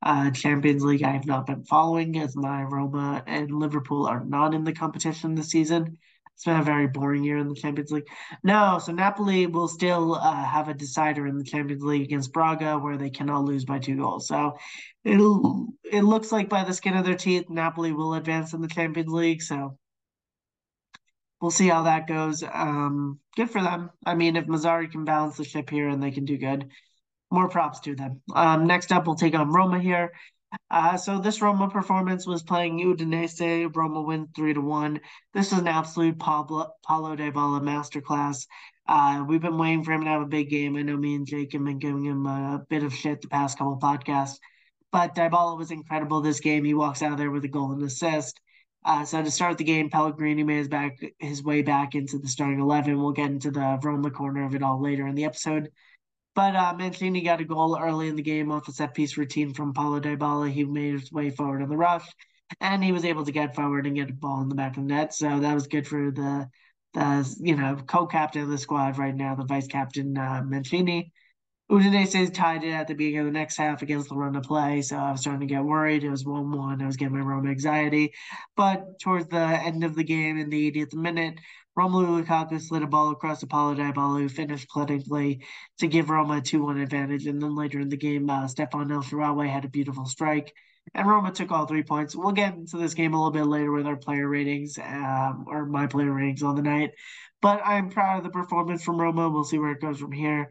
Uh, 0.03 0.33
Champions 0.33 0.83
League, 0.83 1.05
I 1.05 1.13
have 1.13 1.25
not 1.25 1.47
been 1.47 1.63
following 1.63 2.19
as 2.19 2.37
my 2.37 2.65
Roma 2.65 3.23
and 3.29 3.49
Liverpool 3.51 4.07
are 4.07 4.25
not 4.25 4.55
in 4.55 4.65
the 4.65 4.73
competition 4.73 5.37
this 5.37 5.51
season. 5.51 5.99
It's 6.35 6.45
been 6.45 6.59
a 6.59 6.65
very 6.65 6.89
boring 6.89 7.23
year 7.23 7.39
in 7.39 7.49
the 7.49 7.55
Champions 7.55 7.93
League. 7.93 8.09
No, 8.43 8.81
so 8.83 8.93
Napoli 8.93 9.47
will 9.47 9.69
still 9.69 10.15
uh, 10.17 10.45
have 10.45 10.69
a 10.69 10.75
decider 10.75 11.27
in 11.27 11.39
the 11.39 11.45
Champions 11.45 11.83
League 11.83 12.03
against 12.03 12.33
Braga, 12.33 12.77
where 12.79 12.97
they 12.97 13.11
cannot 13.11 13.45
lose 13.45 13.65
by 13.65 13.79
two 13.79 13.97
goals. 13.97 14.27
So 14.27 14.59
it'll 15.05 15.69
it 15.85 16.03
looks 16.03 16.33
like 16.33 16.49
by 16.49 16.65
the 16.65 16.75
skin 16.75 16.97
of 16.97 17.05
their 17.05 17.15
teeth, 17.15 17.49
Napoli 17.49 17.93
will 17.93 18.15
advance 18.15 18.53
in 18.53 18.61
the 18.61 18.69
Champions 18.69 19.13
League. 19.13 19.43
So 19.43 19.79
we'll 21.41 21.53
see 21.53 21.69
how 21.69 21.83
that 21.83 22.09
goes. 22.09 22.43
Um, 22.43 23.21
good 23.37 23.51
for 23.51 23.63
them. 23.63 23.91
I 24.05 24.15
mean, 24.15 24.35
if 24.37 24.47
Mazzarri 24.47 24.91
can 24.91 25.05
balance 25.05 25.37
the 25.37 25.45
ship 25.45 25.71
here 25.71 25.89
and 25.89 26.03
they 26.03 26.11
can 26.11 26.25
do 26.25 26.37
good, 26.37 26.69
more 27.31 27.49
props 27.49 27.81
to 27.81 27.95
them. 27.95 28.23
Um, 28.35 28.67
next 28.67 28.93
up, 28.93 29.07
we'll 29.07 29.17
take 29.17 29.35
on 29.35 29.53
Roma 29.53 29.79
here. 29.79 30.13
Uh, 30.71 30.97
so 30.97 31.19
this 31.19 31.41
Roma 31.41 31.69
performance 31.69 32.27
was 32.27 32.43
playing 32.43 32.81
Udinese. 32.81 33.75
Roma 33.75 34.03
win 34.03 34.29
three 34.35 34.55
to 34.55 34.61
one. 34.61 35.01
This 35.33 35.53
is 35.53 35.59
an 35.59 35.69
absolute 35.69 36.19
Pablo 36.19 36.71
Paulo 36.85 37.17
Dybala 37.17 37.61
masterclass. 37.63 38.47
Uh, 38.87 39.25
we've 39.27 39.41
been 39.41 39.57
waiting 39.57 39.83
for 39.85 39.93
him 39.93 40.05
to 40.05 40.11
have 40.11 40.23
a 40.23 40.27
big 40.27 40.51
game. 40.51 40.77
I 40.77 40.83
know 40.83 40.97
me 40.97 41.15
and 41.15 41.27
Jake 41.27 41.53
have 41.53 41.65
been 41.65 41.79
giving 41.79 42.05
him 42.05 42.27
a 42.27 42.65
bit 42.69 42.83
of 42.83 42.95
shit 42.95 43.23
the 43.23 43.29
past 43.29 43.57
couple 43.57 43.79
podcasts, 43.79 44.39
but 44.93 45.15
Dybala 45.15 45.57
was 45.57 45.71
incredible 45.71 46.21
this 46.21 46.41
game. 46.41 46.65
He 46.65 46.75
walks 46.75 47.03
out 47.03 47.13
of 47.13 47.19
there 47.19 47.31
with 47.31 47.45
a 47.45 47.49
goal 47.49 47.73
and 47.73 47.83
assist. 47.83 48.41
Uh, 48.85 49.03
so 49.05 49.23
to 49.23 49.31
start 49.31 49.57
the 49.57 49.65
game, 49.65 49.89
Pellegrini 49.89 50.43
made 50.43 50.59
his 50.59 50.69
back 50.69 50.99
his 51.19 51.43
way 51.43 51.63
back 51.63 51.95
into 51.95 52.19
the 52.19 52.29
starting 52.29 52.61
eleven. 52.61 53.01
We'll 53.01 53.13
get 53.13 53.31
into 53.31 53.51
the 53.51 53.79
Roma 53.83 54.11
corner 54.11 54.45
of 54.45 54.55
it 54.55 54.63
all 54.63 54.83
later 54.83 55.07
in 55.07 55.15
the 55.15 55.25
episode. 55.25 55.71
But 56.35 56.57
uh, 56.57 56.75
Mancini 56.77 57.23
got 57.23 57.41
a 57.41 57.45
goal 57.45 57.79
early 57.81 58.09
in 58.09 58.17
the 58.17 58.23
game 58.23 58.51
off 58.51 58.69
a 58.69 58.73
set 58.73 58.95
piece 58.95 59.17
routine 59.17 59.55
from 59.55 59.73
Paulo 59.73 60.01
Dybala. 60.01 60.51
He 60.51 60.65
made 60.65 60.95
his 60.95 61.13
way 61.13 61.31
forward 61.31 61.63
in 61.63 61.69
the 61.69 61.77
rush, 61.77 62.07
and 62.61 62.83
he 62.83 62.93
was 62.93 63.05
able 63.05 63.25
to 63.25 63.33
get 63.33 63.55
forward 63.55 63.87
and 63.87 63.97
get 63.97 64.11
a 64.11 64.15
ball 64.15 64.41
in 64.43 64.49
the 64.49 64.55
back 64.55 64.77
of 64.77 64.83
the 64.83 64.95
net. 64.95 65.15
So 65.15 65.41
that 65.41 65.55
was 65.55 65.69
good 65.69 65.87
for 65.87 66.11
the 66.11 66.49
the 66.95 67.37
you 67.41 67.57
know 67.57 67.77
co-captain 67.87 68.43
of 68.43 68.49
the 68.49 68.59
squad 68.59 68.99
right 68.99 69.15
now, 69.15 69.35
the 69.35 69.45
vice 69.45 69.67
captain 69.67 70.17
uh, 70.17 70.43
Mancini. 70.45 71.13
Udinese 71.71 72.33
tied 72.35 72.63
it 72.63 72.73
at 72.73 72.89
the 72.89 72.95
beginning 72.95 73.21
of 73.21 73.27
the 73.27 73.33
next 73.33 73.57
half 73.57 73.81
against 73.81 74.11
the 74.11 74.17
run 74.17 74.37
of 74.37 74.43
play, 74.43 74.83
so 74.83 74.97
I 74.97 75.13
was 75.13 75.23
starting 75.23 75.49
to 75.49 75.55
get 75.55 75.65
worried. 75.65 76.05
It 76.05 76.11
was 76.11 76.25
1 76.25 76.53
1. 76.53 76.83
I 76.83 76.87
was 76.87 76.97
getting 76.97 77.19
my 77.19 77.35
own 77.35 77.49
anxiety. 77.49 78.13
But 78.55 79.01
towards 79.01 79.29
the 79.29 79.39
end 79.39 79.83
of 79.83 79.95
the 79.95 80.05
game, 80.05 80.39
in 80.39 80.51
the 80.51 80.71
80th 80.71 80.93
minute, 80.95 81.39
Romelu 81.77 82.25
Lukaku 82.25 82.61
slid 82.61 82.83
a 82.83 82.87
ball 82.87 83.11
across 83.11 83.43
Paulo 83.45 83.75
Dybala, 83.75 84.21
who 84.21 84.29
finished 84.29 84.69
clinically 84.69 85.43
to 85.79 85.87
give 85.87 86.11
Roma 86.11 86.39
a 86.39 86.41
2 86.41 86.63
1 86.63 86.79
advantage. 86.79 87.27
And 87.27 87.43
then 87.43 87.55
later 87.55 87.81
in 87.81 87.89
the 87.89 87.97
game, 87.97 88.31
uh, 88.31 88.47
Stefan 88.47 88.91
had 88.91 89.65
a 89.65 89.69
beautiful 89.69 90.07
strike, 90.07 90.53
and 90.95 91.09
Roma 91.09 91.33
took 91.33 91.51
all 91.51 91.67
three 91.67 91.83
points. 91.83 92.15
We'll 92.15 92.33
get 92.33 92.55
into 92.55 92.77
this 92.77 92.95
game 92.95 93.15
a 93.15 93.17
little 93.17 93.33
bit 93.33 93.47
later 93.47 93.73
with 93.73 93.87
our 93.87 93.97
player 93.97 94.29
ratings, 94.29 94.79
um, 94.79 95.47
or 95.49 95.67
my 95.67 95.87
player 95.87 96.13
ratings 96.13 96.43
on 96.43 96.55
the 96.55 96.63
night. 96.63 96.93
But 97.43 97.61
I'm 97.65 97.91
proud 97.91 98.19
of 98.19 98.25
the 98.25 98.31
performance 98.31 98.85
from 98.85 99.01
Roma. 99.01 99.29
We'll 99.29 99.45
see 99.45 99.59
where 99.59 99.73
it 99.73 99.81
goes 99.81 99.99
from 99.99 100.13
here 100.13 100.49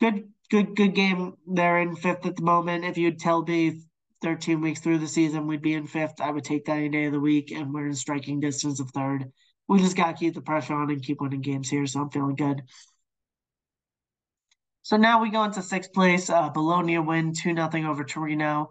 good, 0.00 0.28
good, 0.50 0.74
good 0.74 0.94
game. 0.94 1.34
They're 1.46 1.80
in 1.80 1.94
fifth 1.94 2.26
at 2.26 2.36
the 2.36 2.42
moment. 2.42 2.84
If 2.84 2.98
you'd 2.98 3.20
tell 3.20 3.42
me 3.42 3.82
13 4.22 4.60
weeks 4.60 4.80
through 4.80 4.98
the 4.98 5.08
season 5.08 5.46
we'd 5.46 5.62
be 5.62 5.74
in 5.74 5.86
fifth, 5.86 6.20
I 6.20 6.30
would 6.30 6.44
take 6.44 6.64
that 6.64 6.78
any 6.78 6.88
day 6.88 7.04
of 7.04 7.12
the 7.12 7.20
week, 7.20 7.52
and 7.52 7.72
we're 7.72 7.86
in 7.86 7.94
striking 7.94 8.40
distance 8.40 8.80
of 8.80 8.90
third. 8.90 9.30
We 9.70 9.78
just 9.78 9.96
got 9.96 10.08
to 10.08 10.14
keep 10.14 10.34
the 10.34 10.40
pressure 10.40 10.74
on 10.74 10.90
and 10.90 11.00
keep 11.00 11.20
winning 11.20 11.42
games 11.42 11.70
here, 11.70 11.86
so 11.86 12.00
I'm 12.00 12.10
feeling 12.10 12.34
good. 12.34 12.64
So 14.82 14.96
now 14.96 15.22
we 15.22 15.30
go 15.30 15.44
into 15.44 15.62
sixth 15.62 15.92
place. 15.92 16.28
Uh, 16.28 16.48
Bologna 16.50 16.98
win 16.98 17.32
2 17.32 17.54
0 17.54 17.70
over 17.88 18.02
Torino. 18.02 18.70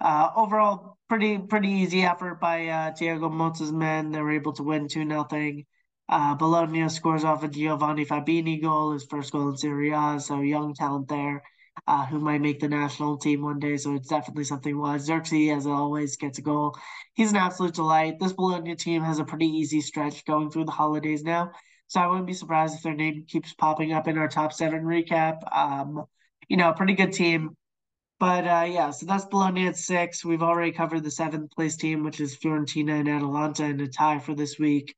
Uh, 0.00 0.30
overall, 0.36 0.98
pretty 1.08 1.38
pretty 1.38 1.70
easy 1.70 2.04
effort 2.04 2.36
by 2.40 2.68
uh, 2.68 2.92
Thiago 2.92 3.28
Motta's 3.28 3.72
men. 3.72 4.12
They 4.12 4.20
were 4.22 4.30
able 4.30 4.52
to 4.52 4.62
win 4.62 4.86
2 4.86 5.08
0. 5.08 5.64
Uh, 6.08 6.34
Bologna 6.36 6.88
scores 6.90 7.24
off 7.24 7.42
a 7.42 7.48
Giovanni 7.48 8.06
Fabbian 8.06 8.62
goal, 8.62 8.92
his 8.92 9.04
first 9.04 9.32
goal 9.32 9.48
in 9.48 9.56
Serie 9.56 9.90
A, 9.90 10.20
so 10.20 10.42
young 10.42 10.74
talent 10.74 11.08
there. 11.08 11.42
Uh, 11.86 12.06
who 12.06 12.18
might 12.18 12.40
make 12.40 12.60
the 12.60 12.68
national 12.68 13.16
team 13.16 13.42
one 13.42 13.58
day. 13.58 13.76
So 13.76 13.94
it's 13.94 14.08
definitely 14.08 14.44
something 14.44 14.78
Well, 14.78 14.94
Zirkzee, 14.98 15.56
as 15.56 15.66
always, 15.66 16.16
gets 16.16 16.38
a 16.38 16.42
goal. 16.42 16.76
He's 17.14 17.30
an 17.30 17.36
absolute 17.36 17.74
delight. 17.74 18.18
This 18.18 18.32
Bologna 18.32 18.74
team 18.74 19.02
has 19.02 19.18
a 19.18 19.24
pretty 19.24 19.46
easy 19.46 19.80
stretch 19.80 20.24
going 20.24 20.50
through 20.50 20.64
the 20.64 20.72
holidays 20.72 21.22
now. 21.22 21.52
So 21.88 22.00
I 22.00 22.06
wouldn't 22.06 22.26
be 22.26 22.32
surprised 22.32 22.74
if 22.74 22.82
their 22.82 22.94
name 22.94 23.24
keeps 23.28 23.54
popping 23.54 23.92
up 23.92 24.08
in 24.08 24.18
our 24.18 24.28
top 24.28 24.52
seven 24.52 24.82
recap. 24.82 25.36
Um, 25.56 26.04
you 26.48 26.56
know, 26.56 26.72
pretty 26.72 26.94
good 26.94 27.12
team. 27.12 27.56
But 28.18 28.46
uh, 28.46 28.66
yeah, 28.68 28.90
so 28.90 29.04
that's 29.06 29.26
Bologna 29.26 29.68
at 29.68 29.76
six. 29.76 30.24
We've 30.24 30.42
already 30.42 30.72
covered 30.72 31.04
the 31.04 31.10
seventh 31.10 31.50
place 31.50 31.76
team, 31.76 32.02
which 32.02 32.20
is 32.20 32.36
Fiorentina 32.36 32.98
and 32.98 33.08
Atalanta 33.08 33.64
in 33.64 33.80
a 33.80 33.88
tie 33.88 34.18
for 34.18 34.34
this 34.34 34.58
week, 34.58 34.94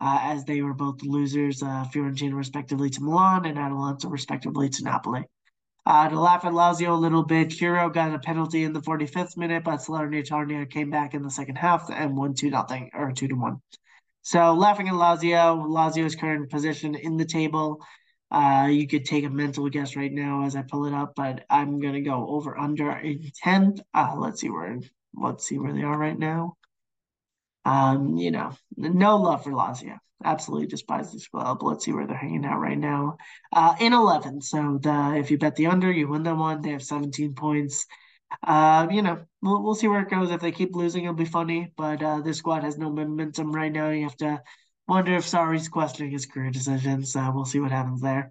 uh, 0.00 0.18
as 0.22 0.44
they 0.44 0.62
were 0.62 0.72
both 0.72 1.02
losers, 1.02 1.62
uh, 1.62 1.84
Fiorentina 1.92 2.34
respectively 2.34 2.88
to 2.90 3.02
Milan 3.02 3.44
and 3.44 3.58
Atalanta 3.58 4.08
respectively 4.08 4.70
to 4.70 4.84
Napoli. 4.84 5.24
Uh, 5.84 6.08
to 6.08 6.20
laugh 6.20 6.44
at 6.44 6.52
Lazio 6.52 6.90
a 6.90 6.94
little 6.94 7.24
bit, 7.24 7.52
Ciro 7.52 7.90
got 7.90 8.14
a 8.14 8.18
penalty 8.18 8.62
in 8.62 8.72
the 8.72 8.80
45th 8.80 9.36
minute, 9.36 9.64
but 9.64 9.80
Salernitana 9.80 10.70
came 10.70 10.90
back 10.90 11.12
in 11.12 11.22
the 11.22 11.30
second 11.30 11.56
half 11.56 11.90
and 11.90 12.16
won 12.16 12.34
2 12.34 12.50
nothing 12.50 12.90
or 12.94 13.10
2 13.10 13.28
to 13.28 13.34
1. 13.34 13.60
So 14.22 14.54
laughing 14.54 14.88
at 14.88 14.94
Lazio, 14.94 15.66
Lazio's 15.66 16.14
current 16.14 16.50
position 16.50 16.94
in 16.94 17.16
the 17.16 17.24
table. 17.24 17.82
Uh, 18.30 18.68
you 18.70 18.86
could 18.86 19.04
take 19.04 19.24
a 19.24 19.30
mental 19.30 19.68
guess 19.68 19.96
right 19.96 20.12
now 20.12 20.44
as 20.44 20.54
I 20.54 20.62
pull 20.62 20.86
it 20.86 20.94
up, 20.94 21.14
but 21.16 21.44
I'm 21.50 21.80
gonna 21.80 22.00
go 22.00 22.28
over 22.28 22.56
under 22.56 22.92
in 22.92 23.30
10th. 23.44 23.80
Uh, 23.92 24.14
let's 24.16 24.40
see 24.40 24.50
where 24.50 24.78
let's 25.14 25.46
see 25.46 25.58
where 25.58 25.72
they 25.72 25.82
are 25.82 25.98
right 25.98 26.18
now. 26.18 26.54
Um, 27.64 28.16
you 28.16 28.30
know, 28.30 28.52
no 28.76 29.16
love 29.16 29.42
for 29.44 29.50
Lazio 29.50 29.98
absolutely 30.24 30.66
despise 30.66 31.12
this 31.12 31.28
club. 31.28 31.62
Let's 31.62 31.84
see 31.84 31.92
where 31.92 32.06
they're 32.06 32.16
hanging 32.16 32.44
out 32.44 32.60
right 32.60 32.78
now. 32.78 33.16
Uh, 33.52 33.74
in 33.80 33.92
11. 33.92 34.40
So 34.40 34.78
the 34.80 35.14
if 35.16 35.30
you 35.30 35.38
bet 35.38 35.56
the 35.56 35.66
under, 35.66 35.90
you 35.90 36.08
win 36.08 36.22
that 36.24 36.36
one. 36.36 36.62
They 36.62 36.70
have 36.70 36.82
17 36.82 37.34
points. 37.34 37.86
Uh, 38.42 38.88
you 38.90 39.02
know, 39.02 39.20
we'll, 39.42 39.62
we'll 39.62 39.74
see 39.74 39.88
where 39.88 40.00
it 40.00 40.10
goes. 40.10 40.30
If 40.30 40.40
they 40.40 40.52
keep 40.52 40.74
losing, 40.74 41.04
it'll 41.04 41.14
be 41.14 41.24
funny. 41.24 41.72
But 41.76 42.02
uh, 42.02 42.20
this 42.20 42.38
squad 42.38 42.64
has 42.64 42.78
no 42.78 42.90
momentum 42.90 43.52
right 43.52 43.72
now. 43.72 43.90
You 43.90 44.04
have 44.04 44.16
to 44.18 44.42
wonder 44.88 45.14
if 45.14 45.24
Sarri's 45.24 45.68
questioning 45.68 46.12
his 46.12 46.26
career 46.26 46.50
decisions. 46.50 47.14
Uh, 47.14 47.30
we'll 47.34 47.44
see 47.44 47.60
what 47.60 47.70
happens 47.70 48.00
there. 48.00 48.30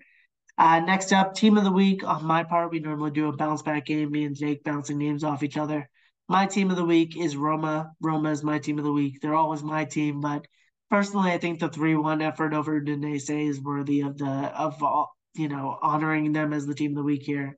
Uh, 0.57 0.79
next 0.79 1.13
up, 1.13 1.33
team 1.33 1.57
of 1.57 1.63
the 1.63 1.71
week. 1.71 2.03
On 2.03 2.23
my 2.25 2.43
part, 2.43 2.71
we 2.71 2.79
normally 2.79 3.11
do 3.11 3.29
a 3.29 3.35
bounce 3.35 3.61
back 3.61 3.85
game. 3.85 4.11
Me 4.11 4.25
and 4.25 4.35
Jake 4.35 4.63
bouncing 4.63 4.97
names 4.97 5.23
off 5.23 5.43
each 5.43 5.57
other. 5.57 5.89
My 6.27 6.45
team 6.45 6.69
of 6.69 6.77
the 6.77 6.85
week 6.85 7.17
is 7.17 7.35
Roma. 7.35 7.91
Roma 7.99 8.31
is 8.31 8.43
my 8.43 8.59
team 8.59 8.77
of 8.77 8.85
the 8.85 8.91
week. 8.91 9.19
They're 9.21 9.33
always 9.33 9.63
my 9.63 9.85
team, 9.85 10.21
but 10.21 10.45
personally, 10.91 11.31
I 11.31 11.37
think 11.37 11.59
the 11.59 11.69
three 11.69 11.95
one 11.95 12.21
effort 12.21 12.53
over 12.53 12.79
Udinese 12.79 13.47
is 13.49 13.61
worthy 13.61 14.01
of 14.01 14.17
the 14.17 14.27
of 14.27 14.83
all 14.83 15.15
you 15.33 15.47
know 15.47 15.79
honoring 15.81 16.33
them 16.33 16.53
as 16.53 16.65
the 16.67 16.75
team 16.75 16.91
of 16.91 16.97
the 16.97 17.03
week 17.03 17.23
here. 17.23 17.57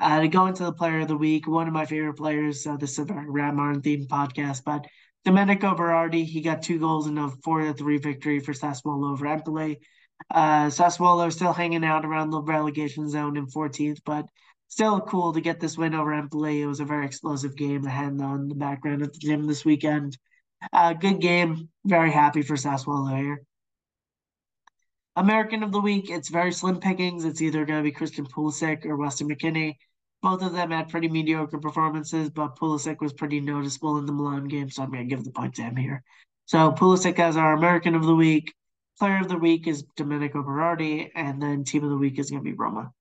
Uh, 0.00 0.20
to 0.22 0.28
go 0.28 0.46
into 0.46 0.64
the 0.64 0.72
player 0.72 1.00
of 1.00 1.08
the 1.08 1.16
week, 1.16 1.46
one 1.46 1.68
of 1.68 1.72
my 1.72 1.86
favorite 1.86 2.14
players. 2.14 2.66
Uh, 2.66 2.76
this 2.76 2.98
is 2.98 2.98
a 2.98 3.04
Ramarn 3.04 3.82
themed 3.82 4.08
podcast, 4.08 4.64
but 4.64 4.84
Domenico 5.24 5.76
Berardi, 5.76 6.24
he 6.24 6.40
got 6.40 6.62
two 6.62 6.80
goals 6.80 7.06
in 7.06 7.18
a 7.18 7.30
four 7.44 7.60
to 7.60 7.72
three 7.74 7.98
victory 7.98 8.40
for 8.40 8.52
Sassuolo 8.52 9.12
over 9.12 9.26
Empoli. 9.26 9.78
Uh, 10.30 10.66
Sassuolo 10.66 11.32
still 11.32 11.52
hanging 11.52 11.84
out 11.84 12.04
around 12.04 12.30
the 12.30 12.42
relegation 12.42 13.08
zone 13.08 13.36
in 13.36 13.46
14th, 13.46 14.00
but 14.04 14.26
still 14.66 15.00
cool 15.00 15.32
to 15.34 15.40
get 15.40 15.60
this 15.60 15.78
win 15.78 15.94
over 15.94 16.12
Empoli. 16.12 16.62
It 16.62 16.66
was 16.66 16.80
a 16.80 16.84
very 16.84 17.06
explosive 17.06 17.54
game 17.56 17.84
ahead 17.86 18.20
on 18.20 18.48
the 18.48 18.56
background 18.56 19.02
at 19.02 19.12
the 19.12 19.18
gym 19.20 19.46
this 19.46 19.64
weekend. 19.64 20.16
Uh, 20.72 20.92
good 20.92 21.20
game. 21.20 21.68
Very 21.84 22.10
happy 22.10 22.42
for 22.42 22.54
Sassuolo 22.54 23.16
here. 23.16 23.42
American 25.16 25.62
of 25.62 25.72
the 25.72 25.80
week, 25.80 26.10
it's 26.10 26.28
very 26.28 26.52
slim 26.52 26.80
pickings. 26.80 27.24
It's 27.24 27.42
either 27.42 27.66
going 27.66 27.80
to 27.80 27.82
be 27.82 27.92
Christian 27.92 28.26
Pulisic 28.26 28.86
or 28.86 28.96
Weston 28.96 29.28
McKennie. 29.28 29.76
Both 30.22 30.42
of 30.42 30.52
them 30.52 30.70
had 30.70 30.88
pretty 30.88 31.08
mediocre 31.08 31.58
performances, 31.58 32.30
but 32.30 32.56
Pulisic 32.56 33.00
was 33.00 33.12
pretty 33.12 33.40
noticeable 33.40 33.98
in 33.98 34.06
the 34.06 34.12
Milan 34.12 34.46
game, 34.46 34.70
so 34.70 34.82
I'm 34.82 34.90
going 34.90 35.06
to 35.06 35.14
give 35.14 35.24
the 35.24 35.32
point 35.32 35.54
to 35.56 35.62
him 35.62 35.76
here. 35.76 36.02
So 36.46 36.70
Pulisic 36.72 37.18
as 37.18 37.36
our 37.36 37.52
American 37.54 37.94
of 37.94 38.04
the 38.04 38.14
week. 38.14 38.54
Player 38.98 39.20
of 39.20 39.28
the 39.28 39.38
week 39.38 39.66
is 39.66 39.84
Domenico 39.96 40.42
Berardi, 40.42 41.10
and 41.14 41.42
then 41.42 41.64
team 41.64 41.82
of 41.82 41.90
the 41.90 41.96
week 41.96 42.18
is 42.18 42.30
going 42.30 42.44
to 42.44 42.50
be 42.50 42.56
Roma. 42.56 42.92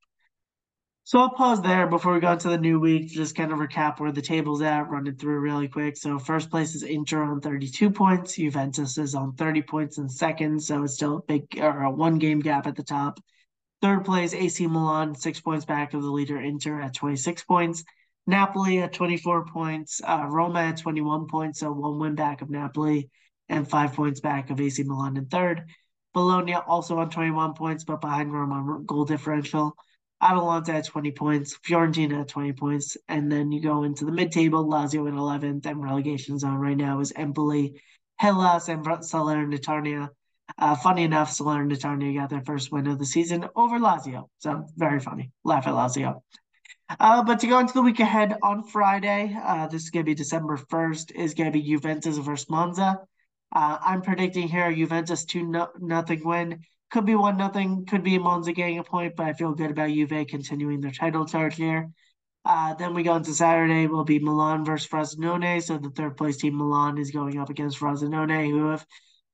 So 1.03 1.19
I'll 1.19 1.31
pause 1.31 1.61
there 1.61 1.87
before 1.87 2.13
we 2.13 2.19
go 2.19 2.31
into 2.31 2.49
the 2.49 2.57
new 2.57 2.79
week 2.79 3.09
to 3.09 3.15
just 3.15 3.35
kind 3.35 3.51
of 3.51 3.57
recap 3.57 3.99
where 3.99 4.11
the 4.11 4.21
table's 4.21 4.61
at, 4.61 4.89
run 4.89 5.07
it 5.07 5.19
through 5.19 5.39
really 5.39 5.67
quick. 5.67 5.97
So 5.97 6.19
first 6.19 6.51
place 6.51 6.75
is 6.75 6.83
Inter 6.83 7.23
on 7.23 7.41
32 7.41 7.89
points. 7.89 8.35
Juventus 8.35 8.97
is 8.97 9.15
on 9.15 9.33
30 9.33 9.63
points 9.63 9.97
in 9.97 10.07
second, 10.07 10.61
so 10.61 10.83
it's 10.83 10.93
still 10.93 11.17
a 11.17 11.21
big 11.23 11.47
or 11.59 11.83
a 11.83 11.89
one 11.89 12.19
game 12.19 12.39
gap 12.39 12.67
at 12.67 12.75
the 12.75 12.83
top. 12.83 13.19
Third 13.81 14.05
place, 14.05 14.33
AC 14.35 14.67
Milan, 14.67 15.15
six 15.15 15.41
points 15.41 15.65
back 15.65 15.95
of 15.95 16.03
the 16.03 16.11
leader 16.11 16.39
Inter 16.39 16.79
at 16.79 16.93
26 16.93 17.43
points. 17.45 17.83
Napoli 18.27 18.79
at 18.79 18.93
24 18.93 19.47
points. 19.47 20.01
Uh, 20.07 20.25
Roma 20.27 20.59
at 20.59 20.77
21 20.77 21.27
points, 21.27 21.59
so 21.59 21.71
one 21.71 21.97
win 21.97 22.13
back 22.13 22.43
of 22.43 22.51
Napoli 22.51 23.09
and 23.49 23.67
five 23.67 23.93
points 23.93 24.19
back 24.19 24.51
of 24.51 24.61
AC 24.61 24.83
Milan 24.83 25.17
in 25.17 25.25
third. 25.25 25.65
Bologna 26.13 26.53
also 26.53 26.99
on 26.99 27.09
21 27.09 27.55
points, 27.55 27.83
but 27.83 28.01
behind 28.01 28.31
Roma 28.31 28.81
goal 28.85 29.05
differential. 29.05 29.75
Atalanta 30.21 30.73
at 30.73 30.85
20 30.85 31.11
points, 31.11 31.57
Fiorentina 31.65 32.21
at 32.21 32.27
20 32.27 32.53
points, 32.53 32.97
and 33.07 33.31
then 33.31 33.51
you 33.51 33.61
go 33.61 33.83
into 33.83 34.05
the 34.05 34.11
mid-table, 34.11 34.65
Lazio 34.65 35.07
in 35.07 35.15
11th, 35.15 35.65
and 35.65 35.83
relegation 35.83 36.37
zone 36.37 36.57
right 36.57 36.77
now 36.77 36.99
is 36.99 37.11
Empoli, 37.15 37.81
Hellas, 38.17 38.69
and 38.69 38.85
Salernitana. 38.85 40.09
Uh, 40.57 40.75
funny 40.75 41.03
enough, 41.03 41.31
Salernitana 41.31 42.13
got 42.15 42.29
their 42.29 42.43
first 42.43 42.71
win 42.71 42.87
of 42.87 42.99
the 42.99 43.05
season 43.05 43.47
over 43.55 43.79
Lazio, 43.79 44.29
so 44.39 44.65
very 44.75 44.99
funny. 44.99 45.31
Laugh 45.43 45.65
at 45.65 45.73
Lazio. 45.73 46.21
Uh, 46.99 47.23
but 47.23 47.39
to 47.39 47.47
go 47.47 47.59
into 47.59 47.73
the 47.73 47.81
week 47.81 47.99
ahead 47.99 48.37
on 48.43 48.63
Friday, 48.63 49.35
uh, 49.41 49.67
this 49.67 49.83
is 49.83 49.89
going 49.89 50.05
to 50.05 50.09
be 50.09 50.15
December 50.15 50.57
1st, 50.57 51.15
is 51.15 51.33
going 51.33 51.51
to 51.51 51.57
be 51.57 51.63
Juventus 51.63 52.17
versus 52.17 52.49
Monza. 52.49 52.99
Uh, 53.53 53.77
I'm 53.81 54.01
predicting 54.01 54.47
here 54.47 54.71
Juventus 54.73 55.25
2 55.25 55.45
no- 55.45 55.69
nothing 55.79 56.21
win. 56.25 56.61
Could 56.91 57.05
be 57.05 57.15
one 57.15 57.37
nothing. 57.37 57.85
Could 57.85 58.03
be 58.03 58.19
Monza 58.19 58.51
getting 58.51 58.79
a 58.79 58.83
point, 58.83 59.15
but 59.15 59.25
I 59.25 59.33
feel 59.33 59.53
good 59.53 59.71
about 59.71 59.89
Juve 59.89 60.27
continuing 60.27 60.81
their 60.81 60.91
title 60.91 61.25
charge 61.25 61.55
here. 61.55 61.89
Uh, 62.43 62.73
then 62.73 62.93
we 62.93 63.03
go 63.03 63.15
into 63.15 63.33
Saturday. 63.33 63.87
Will 63.87 64.03
be 64.03 64.19
Milan 64.19 64.65
versus 64.65 64.89
Frosinone. 64.89 65.63
So 65.63 65.77
the 65.77 65.89
third 65.89 66.17
place 66.17 66.37
team 66.37 66.57
Milan 66.57 66.97
is 66.97 67.11
going 67.11 67.39
up 67.39 67.49
against 67.49 67.79
Frosinone, 67.79 68.49
who 68.49 68.69
have 68.69 68.85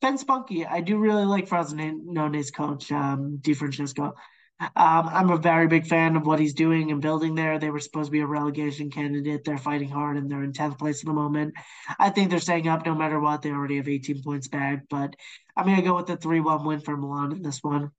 been 0.01 0.17
spunky. 0.17 0.65
I 0.65 0.81
do 0.81 0.99
really 0.99 1.25
like 1.25 1.47
Frosinone's 1.49 2.51
coach, 2.51 2.91
um, 2.91 3.37
Di 3.41 3.53
Francesco. 3.53 4.13
Um, 4.59 4.69
I'm 4.75 5.29
a 5.29 5.37
very 5.37 5.67
big 5.67 5.85
fan 5.85 6.15
of 6.15 6.25
what 6.25 6.39
he's 6.39 6.55
doing 6.55 6.91
and 6.91 6.99
building 6.99 7.35
there. 7.35 7.59
They 7.59 7.69
were 7.69 7.79
supposed 7.79 8.07
to 8.07 8.11
be 8.11 8.21
a 8.21 8.25
relegation 8.25 8.89
candidate. 8.89 9.43
They're 9.43 9.57
fighting 9.57 9.89
hard 9.89 10.17
and 10.17 10.31
they're 10.31 10.43
in 10.43 10.51
10th 10.51 10.79
place 10.79 11.01
at 11.01 11.05
the 11.05 11.13
moment. 11.13 11.53
I 11.99 12.09
think 12.09 12.31
they're 12.31 12.39
staying 12.39 12.67
up 12.67 12.83
no 12.83 12.95
matter 12.95 13.19
what. 13.19 13.43
They 13.43 13.51
already 13.51 13.77
have 13.77 13.87
18 13.87 14.23
points 14.23 14.47
back, 14.47 14.85
but 14.89 15.15
I'm 15.55 15.65
going 15.65 15.77
to 15.77 15.83
go 15.83 15.95
with 15.95 16.07
the 16.07 16.17
3 16.17 16.39
1 16.39 16.65
win 16.65 16.79
for 16.79 16.97
Milan 16.97 17.33
in 17.33 17.43
this 17.43 17.59
one. 17.61 17.91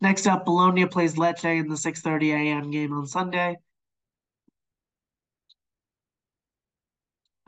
Next 0.00 0.26
up, 0.26 0.44
Bologna 0.44 0.86
plays 0.86 1.14
Lecce 1.14 1.60
in 1.60 1.68
the 1.68 1.76
6:30 1.76 2.32
a.m. 2.32 2.70
game 2.72 2.92
on 2.92 3.06
Sunday. 3.06 3.58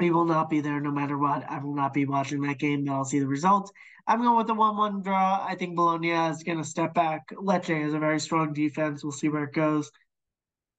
We 0.01 0.11
will 0.11 0.25
not 0.25 0.51
be 0.51 0.61
there 0.61 0.81
no 0.81 0.91
matter 0.91 1.17
what. 1.17 1.45
I 1.49 1.59
will 1.59 1.75
not 1.75 1.95
be 1.95 2.05
watching 2.05 2.41
that 2.43 2.59
game, 2.59 2.85
but 2.85 2.93
I'll 2.93 3.05
see 3.05 3.21
the 3.21 3.29
results. 3.29 3.71
I'm 4.07 4.21
going 4.21 4.37
with 4.37 4.49
the 4.49 4.55
1 4.55 4.77
1 4.77 5.03
draw. 5.03 5.45
I 5.47 5.55
think 5.55 5.77
Bologna 5.77 6.11
is 6.11 6.43
going 6.43 6.59
to 6.59 6.65
step 6.65 6.95
back. 6.95 7.29
Lecce 7.31 7.83
has 7.83 7.95
a 7.95 7.99
very 7.99 8.21
strong 8.21 8.53
defense. 8.53 9.03
We'll 9.03 9.13
see 9.13 9.29
where 9.29 9.45
it 9.45 9.55
goes. 9.55 9.91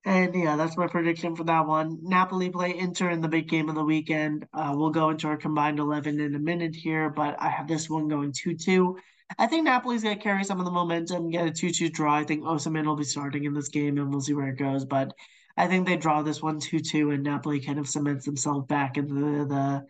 And 0.06 0.36
yeah, 0.36 0.56
that's 0.56 0.78
my 0.78 0.86
prediction 0.86 1.36
for 1.36 1.44
that 1.46 1.66
one. 1.66 1.98
Napoli 2.04 2.52
play 2.52 2.78
Inter 2.78 3.10
in 3.10 3.22
the 3.22 3.28
big 3.28 3.50
game 3.50 3.70
of 3.70 3.76
the 3.76 3.84
weekend. 3.84 4.46
Uh, 4.54 4.74
we'll 4.76 4.92
go 4.92 5.10
into 5.10 5.28
our 5.28 5.38
combined 5.38 5.80
11 5.80 6.20
in 6.20 6.36
a 6.36 6.40
minute 6.40 6.76
here, 6.76 7.10
but 7.10 7.36
I 7.42 7.50
have 7.50 7.68
this 7.68 7.90
one 7.90 8.08
going 8.08 8.32
2 8.32 8.56
2. 8.56 8.98
I 9.40 9.48
think 9.48 9.66
Napoli's 9.66 10.04
going 10.04 10.16
to 10.16 10.24
carry 10.24 10.44
some 10.44 10.60
of 10.60 10.66
the 10.66 10.72
momentum, 10.72 11.32
get 11.32 11.48
a 11.48 11.52
2 11.52 11.72
2 11.72 11.90
draw. 11.90 12.16
I 12.16 12.24
think 12.24 12.44
Osimhen 12.44 12.86
will 12.86 12.96
be 12.96 13.04
starting 13.04 13.46
in 13.46 13.56
this 13.56 13.70
game, 13.70 13.98
and 13.98 14.12
we'll 14.12 14.22
see 14.22 14.36
where 14.36 14.50
it 14.50 14.60
goes. 14.60 14.86
But 14.86 15.14
I 15.58 15.68
think 15.68 15.88
they 15.88 15.96
draw 15.96 16.22
this 16.22 16.42
one 16.42 16.60
2 16.60 16.80
2, 16.80 17.12
and 17.12 17.24
Napoli 17.24 17.60
kind 17.60 17.80
of 17.80 17.88
cements 17.88 18.26
themselves 18.26 18.66
back 18.68 18.98
into 18.98 19.14
the, 19.14 19.46
the 19.46 19.86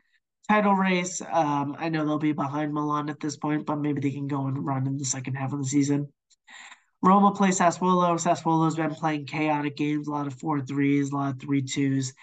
title 0.47 0.75
race. 0.75 1.21
Um, 1.21 1.75
I 1.79 1.89
know 1.89 2.05
they'll 2.05 2.19
be 2.19 2.33
behind 2.33 2.73
Milan 2.73 3.09
at 3.09 3.19
this 3.19 3.37
point, 3.37 3.65
but 3.65 3.77
maybe 3.77 4.01
they 4.01 4.11
can 4.11 4.27
go 4.27 4.47
and 4.47 4.65
run 4.65 4.85
in 4.85 4.97
the 4.97 5.05
second 5.05 5.35
half 5.35 5.53
of 5.53 5.59
the 5.59 5.65
season. 5.65 6.11
Roma 7.01 7.31
plays 7.31 7.59
Sassuolo. 7.59 8.15
Sassuolo's 8.15 8.75
been 8.75 8.93
playing 8.93 9.25
chaotic 9.25 9.75
games, 9.75 10.07
a 10.07 10.11
lot 10.11 10.27
of 10.27 10.33
four 10.35 10.61
threes, 10.61 11.11
a 11.11 11.15
lot 11.15 11.33
of 11.35 11.41
three 11.41 11.61
twos. 11.61 12.13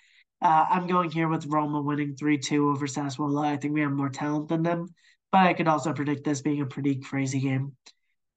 Uh, 0.40 0.66
I'm 0.68 0.88
going 0.88 1.10
here 1.10 1.28
with 1.28 1.46
Roma 1.46 1.80
winning 1.80 2.16
3 2.16 2.38
2 2.38 2.70
over 2.70 2.86
Sassuolo. 2.86 3.44
I 3.44 3.56
think 3.56 3.74
we 3.74 3.80
have 3.82 3.92
more 3.92 4.08
talent 4.08 4.48
than 4.48 4.62
them, 4.62 4.88
but 5.30 5.46
I 5.46 5.54
could 5.54 5.68
also 5.68 5.92
predict 5.92 6.24
this 6.24 6.42
being 6.42 6.62
a 6.62 6.66
pretty 6.66 6.96
crazy 6.96 7.40
game 7.40 7.76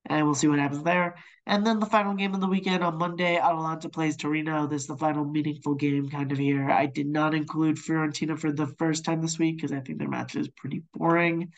and 0.08 0.26
we'll 0.26 0.36
see 0.36 0.48
what 0.48 0.60
happens 0.60 0.84
there. 0.84 1.16
And 1.48 1.66
then 1.66 1.80
the 1.80 1.86
final 1.86 2.16
game 2.16 2.34
of 2.34 2.42
the 2.42 2.48
weekend 2.48 2.84
on 2.84 2.98
Monday, 2.98 3.38
Atalanta 3.38 3.90
plays 3.90 4.18
Torino. 4.18 4.68
This 4.68 4.84
is 4.84 4.88
the 4.88 4.98
final 4.98 5.26
meaningful 5.26 5.76
game 5.76 6.10
kind 6.10 6.32
of 6.32 6.38
here. 6.38 6.70
I 6.70 6.88
did 6.88 7.08
not 7.08 7.36
include 7.36 7.78
Fiorentina 7.78 8.38
for 8.38 8.52
the 8.52 8.68
first 8.80 9.06
time 9.06 9.22
this 9.22 9.38
week 9.38 9.58
because 9.58 9.72
I 9.72 9.80
think 9.80 10.00
their 10.00 10.10
match 10.10 10.36
is 10.36 10.50
pretty 10.50 10.84
boring. 10.94 11.52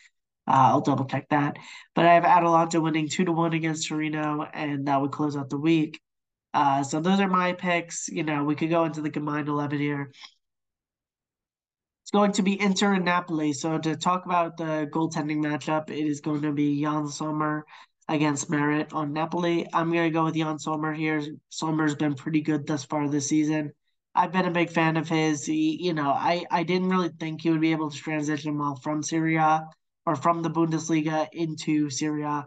Uh, 0.46 0.72
I'll 0.72 0.80
double 0.80 1.06
check 1.06 1.28
that. 1.30 1.56
But 1.94 2.06
I 2.06 2.14
have 2.14 2.24
Atalanta 2.24 2.80
winning 2.80 3.08
2 3.08 3.24
to 3.26 3.32
1 3.32 3.54
against 3.54 3.88
Torino, 3.88 4.46
and 4.52 4.88
that 4.88 5.00
would 5.00 5.12
close 5.12 5.36
out 5.36 5.50
the 5.50 5.58
week. 5.58 6.00
Uh, 6.52 6.82
so 6.82 7.00
those 7.00 7.20
are 7.20 7.28
my 7.28 7.52
picks. 7.52 8.08
You 8.08 8.24
know, 8.24 8.44
we 8.44 8.54
could 8.54 8.70
go 8.70 8.84
into 8.84 9.02
the 9.02 9.10
combined 9.10 9.48
11 9.48 9.78
here. 9.78 10.10
It's 12.02 12.10
going 12.10 12.32
to 12.32 12.42
be 12.42 12.58
Inter 12.58 12.94
and 12.94 13.04
Napoli. 13.04 13.52
So 13.52 13.76
to 13.78 13.94
talk 13.94 14.24
about 14.24 14.56
the 14.56 14.88
goaltending 14.90 15.44
matchup, 15.44 15.90
it 15.90 16.06
is 16.06 16.20
going 16.20 16.42
to 16.42 16.52
be 16.52 16.80
Jan 16.80 17.08
Sommer 17.08 17.66
against 18.08 18.50
Meret 18.50 18.92
on 18.94 19.12
Napoli. 19.12 19.66
I'm 19.72 19.92
going 19.92 20.10
to 20.10 20.14
go 20.14 20.24
with 20.24 20.34
Jan 20.34 20.58
Sommer 20.58 20.94
here. 20.94 21.22
Sommer's 21.50 21.94
been 21.94 22.14
pretty 22.14 22.40
good 22.40 22.66
thus 22.66 22.84
far 22.84 23.08
this 23.08 23.28
season. 23.28 23.72
I've 24.14 24.32
been 24.32 24.46
a 24.46 24.50
big 24.50 24.70
fan 24.70 24.96
of 24.96 25.08
his. 25.08 25.44
He, 25.44 25.82
you 25.82 25.92
know, 25.92 26.10
I, 26.10 26.44
I 26.50 26.62
didn't 26.62 26.88
really 26.88 27.10
think 27.20 27.42
he 27.42 27.50
would 27.50 27.60
be 27.60 27.72
able 27.72 27.90
to 27.90 27.96
transition 27.96 28.58
well 28.58 28.76
from 28.76 29.02
Serie 29.02 29.36
A 29.36 29.68
or 30.06 30.16
from 30.16 30.42
the 30.42 30.50
Bundesliga 30.50 31.28
into 31.32 31.90
Serie 31.90 32.24
A. 32.24 32.46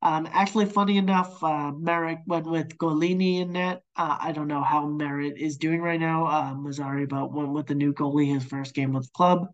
Um, 0.00 0.28
actually, 0.30 0.66
funny 0.66 0.96
enough, 0.96 1.42
uh, 1.42 1.72
went 1.74 2.46
with 2.46 2.78
Gollini 2.78 3.40
in 3.40 3.52
net. 3.52 3.82
Uh, 3.96 4.16
I 4.20 4.30
don't 4.32 4.46
know 4.46 4.62
how 4.62 4.86
Meret 4.86 5.38
is 5.38 5.56
doing 5.56 5.80
right 5.80 5.98
now. 5.98 6.26
Uh, 6.26 6.54
Mazzarri, 6.54 7.08
but 7.08 7.32
went 7.32 7.52
with 7.52 7.66
the 7.66 7.74
new 7.74 7.92
goalie 7.92 8.32
his 8.32 8.44
first 8.44 8.74
game 8.74 8.92
with 8.92 9.04
the 9.04 9.10
club. 9.12 9.48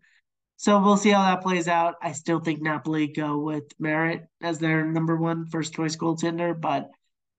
So 0.57 0.81
we'll 0.81 0.97
see 0.97 1.09
how 1.09 1.23
that 1.23 1.43
plays 1.43 1.67
out. 1.67 1.95
I 2.01 2.13
still 2.13 2.39
think 2.39 2.61
Napoli 2.61 3.07
go 3.07 3.39
with 3.39 3.63
Meret 3.79 4.27
as 4.41 4.57
their 4.59 4.85
number 4.85 5.17
one 5.17 5.45
first 5.47 5.73
choice 5.73 5.95
goaltender, 5.95 6.59
but 6.59 6.89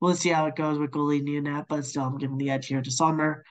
we'll 0.01 0.15
see 0.15 0.29
how 0.29 0.47
it 0.47 0.57
goes 0.57 0.79
with 0.79 0.91
Gollini 0.91 1.39
in. 1.39 1.65
But 1.69 1.87
still, 1.87 2.05
I'm 2.05 2.19
giving 2.19 2.39
the 2.39 2.51
edge 2.51 2.67
here 2.67 2.83
to 2.83 2.91
Sommer. 2.91 3.45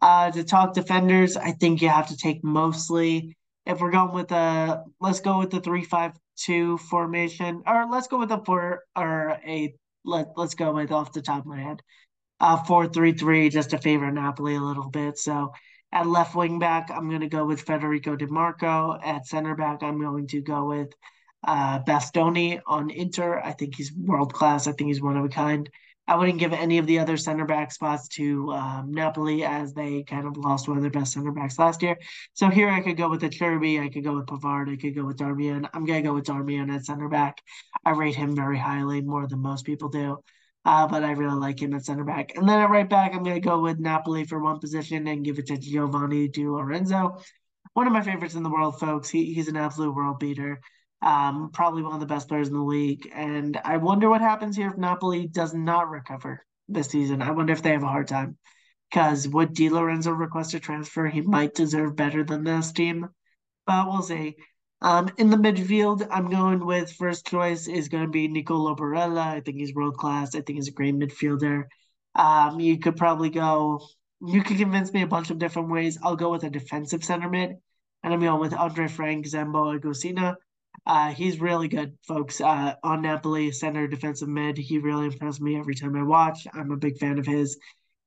Uh, 0.00 0.30
to 0.30 0.44
talk 0.44 0.74
defenders, 0.74 1.36
I 1.36 1.52
think 1.52 1.82
you 1.82 1.88
have 1.88 2.08
to 2.08 2.16
take 2.16 2.42
mostly 2.42 3.36
if 3.66 3.80
we're 3.80 3.90
going 3.90 4.12
with 4.14 4.32
a 4.32 4.84
let's 5.00 5.20
go 5.20 5.38
with 5.38 5.50
the 5.50 5.60
three 5.60 5.84
five 5.84 6.12
two 6.36 6.78
formation, 6.78 7.62
or 7.66 7.86
let's 7.90 8.06
go 8.08 8.18
with 8.18 8.30
a 8.30 8.42
four 8.44 8.84
or 8.96 9.38
a 9.46 9.74
let 10.04 10.28
let's 10.36 10.54
go 10.54 10.72
with 10.72 10.90
off 10.90 11.12
the 11.12 11.20
top 11.20 11.40
of 11.40 11.46
my 11.46 11.60
head, 11.60 11.82
uh 12.40 12.56
four 12.64 12.86
three 12.86 13.12
three 13.12 13.50
just 13.50 13.70
to 13.70 13.78
favor 13.78 14.10
Napoli 14.10 14.54
a 14.54 14.60
little 14.60 14.88
bit. 14.88 15.18
So 15.18 15.52
at 15.92 16.06
left 16.06 16.34
wing 16.34 16.58
back, 16.58 16.90
I'm 16.90 17.08
going 17.08 17.20
to 17.20 17.28
go 17.28 17.44
with 17.44 17.62
Federico 17.62 18.16
Di 18.16 18.26
Marco. 18.26 18.98
At 19.02 19.26
center 19.26 19.54
back, 19.54 19.82
I'm 19.82 20.00
going 20.00 20.26
to 20.28 20.40
go 20.40 20.66
with 20.66 20.92
uh, 21.46 21.80
Bastoni 21.80 22.60
on 22.66 22.90
Inter. 22.90 23.40
I 23.40 23.52
think 23.52 23.76
he's 23.76 23.92
world 23.92 24.32
class. 24.32 24.66
I 24.66 24.72
think 24.72 24.88
he's 24.88 25.02
one 25.02 25.16
of 25.16 25.24
a 25.24 25.28
kind. 25.28 25.68
I 26.06 26.16
wouldn't 26.16 26.40
give 26.40 26.52
any 26.52 26.78
of 26.78 26.86
the 26.86 26.98
other 26.98 27.16
center 27.16 27.44
back 27.44 27.70
spots 27.70 28.08
to 28.08 28.50
um, 28.50 28.90
Napoli 28.90 29.44
as 29.44 29.74
they 29.74 30.02
kind 30.02 30.26
of 30.26 30.36
lost 30.36 30.66
one 30.66 30.76
of 30.76 30.82
their 30.82 30.90
best 30.90 31.12
center 31.12 31.30
backs 31.30 31.56
last 31.56 31.82
year. 31.82 31.96
So 32.34 32.48
here 32.48 32.68
I 32.68 32.80
could 32.80 32.96
go 32.96 33.08
with 33.08 33.22
Acerbi, 33.22 33.80
I 33.80 33.90
could 33.90 34.02
go 34.02 34.16
with 34.16 34.26
Pavard, 34.26 34.72
I 34.72 34.76
could 34.76 34.96
go 34.96 35.04
with 35.04 35.18
Darmian. 35.18 35.68
I'm 35.72 35.84
gonna 35.84 36.02
go 36.02 36.14
with 36.14 36.24
Darmian 36.24 36.74
at 36.74 36.84
center 36.84 37.08
back. 37.08 37.40
I 37.84 37.90
rate 37.90 38.16
him 38.16 38.34
very 38.34 38.58
highly, 38.58 39.02
more 39.02 39.28
than 39.28 39.38
most 39.38 39.64
people 39.64 39.88
do. 39.88 40.18
Uh, 40.64 40.86
but 40.86 41.02
I 41.02 41.12
really 41.12 41.38
like 41.38 41.60
him 41.60 41.74
at 41.74 41.84
center 41.84 42.04
back. 42.04 42.36
And 42.36 42.48
then 42.48 42.58
at 42.58 42.70
right 42.70 42.88
back, 42.88 43.14
I'm 43.14 43.22
gonna 43.22 43.40
go 43.40 43.60
with 43.60 43.78
Napoli 43.78 44.24
for 44.24 44.38
one 44.40 44.58
position 44.58 45.06
and 45.06 45.24
give 45.24 45.38
it 45.38 45.46
to 45.46 45.56
Giovanni 45.56 46.28
Di 46.28 46.46
Lorenzo. 46.46 47.18
One 47.72 47.86
of 47.86 47.92
my 47.92 48.02
favorites 48.02 48.34
in 48.34 48.42
the 48.42 48.50
world, 48.50 48.78
folks. 48.78 49.08
He, 49.08 49.32
he's 49.32 49.48
an 49.48 49.56
absolute 49.56 49.94
world 49.94 50.18
beater. 50.18 50.60
Um, 51.02 51.50
probably 51.52 51.82
one 51.82 51.94
of 51.94 52.00
the 52.00 52.06
best 52.06 52.28
players 52.28 52.48
in 52.48 52.54
the 52.54 52.60
league. 52.60 53.10
And 53.14 53.58
I 53.64 53.78
wonder 53.78 54.10
what 54.10 54.20
happens 54.20 54.56
here 54.56 54.68
if 54.68 54.76
Napoli 54.76 55.26
does 55.26 55.54
not 55.54 55.88
recover 55.88 56.44
this 56.68 56.88
season. 56.88 57.22
I 57.22 57.30
wonder 57.30 57.52
if 57.52 57.62
they 57.62 57.70
have 57.70 57.82
a 57.82 57.88
hard 57.88 58.08
time. 58.08 58.36
Because 58.90 59.26
would 59.28 59.54
Di 59.54 59.70
Lorenzo 59.70 60.10
request 60.10 60.52
a 60.54 60.60
transfer? 60.60 61.06
He 61.06 61.20
might 61.20 61.54
deserve 61.54 61.96
better 61.96 62.24
than 62.24 62.44
this 62.44 62.72
team. 62.72 63.08
But 63.66 63.86
we'll 63.86 64.02
see. 64.02 64.36
Um, 64.82 65.10
in 65.18 65.28
the 65.30 65.36
midfield, 65.36 66.06
I'm 66.10 66.30
going 66.30 66.64
with 66.64 66.92
first 66.92 67.26
choice 67.26 67.68
is 67.68 67.88
going 67.88 68.04
to 68.04 68.10
be 68.10 68.28
Nicolo 68.28 68.74
Barella. 68.74 69.26
I 69.26 69.40
think 69.40 69.58
he's 69.58 69.74
world 69.74 69.96
class. 69.96 70.34
I 70.34 70.40
think 70.40 70.56
he's 70.56 70.68
a 70.68 70.72
great 70.72 70.94
midfielder. 70.94 71.64
Um, 72.14 72.60
you 72.60 72.78
could 72.78 72.96
probably 72.96 73.30
go. 73.30 73.80
You 74.26 74.42
could 74.42 74.56
convince 74.58 74.92
me 74.92 75.02
a 75.02 75.06
bunch 75.06 75.30
of 75.30 75.38
different 75.38 75.70
ways. 75.70 75.98
I'll 76.02 76.16
go 76.16 76.30
with 76.30 76.44
a 76.44 76.50
defensive 76.50 77.04
center 77.04 77.28
mid, 77.28 77.56
and 78.02 78.14
I'm 78.14 78.20
going 78.20 78.40
with 78.40 78.54
Andre 78.54 78.88
Frank, 78.88 79.26
Zambo, 79.26 79.78
Agostina. 79.78 80.36
Uh, 80.86 81.12
he's 81.12 81.40
really 81.40 81.68
good, 81.68 81.96
folks. 82.06 82.40
Uh, 82.40 82.74
on 82.82 83.02
Napoli, 83.02 83.52
center 83.52 83.86
defensive 83.86 84.28
mid, 84.28 84.56
he 84.56 84.78
really 84.78 85.06
impressed 85.06 85.40
me 85.40 85.58
every 85.58 85.74
time 85.74 85.94
I 85.94 86.02
watch. 86.02 86.46
I'm 86.54 86.70
a 86.70 86.76
big 86.76 86.98
fan 86.98 87.18
of 87.18 87.26
his. 87.26 87.58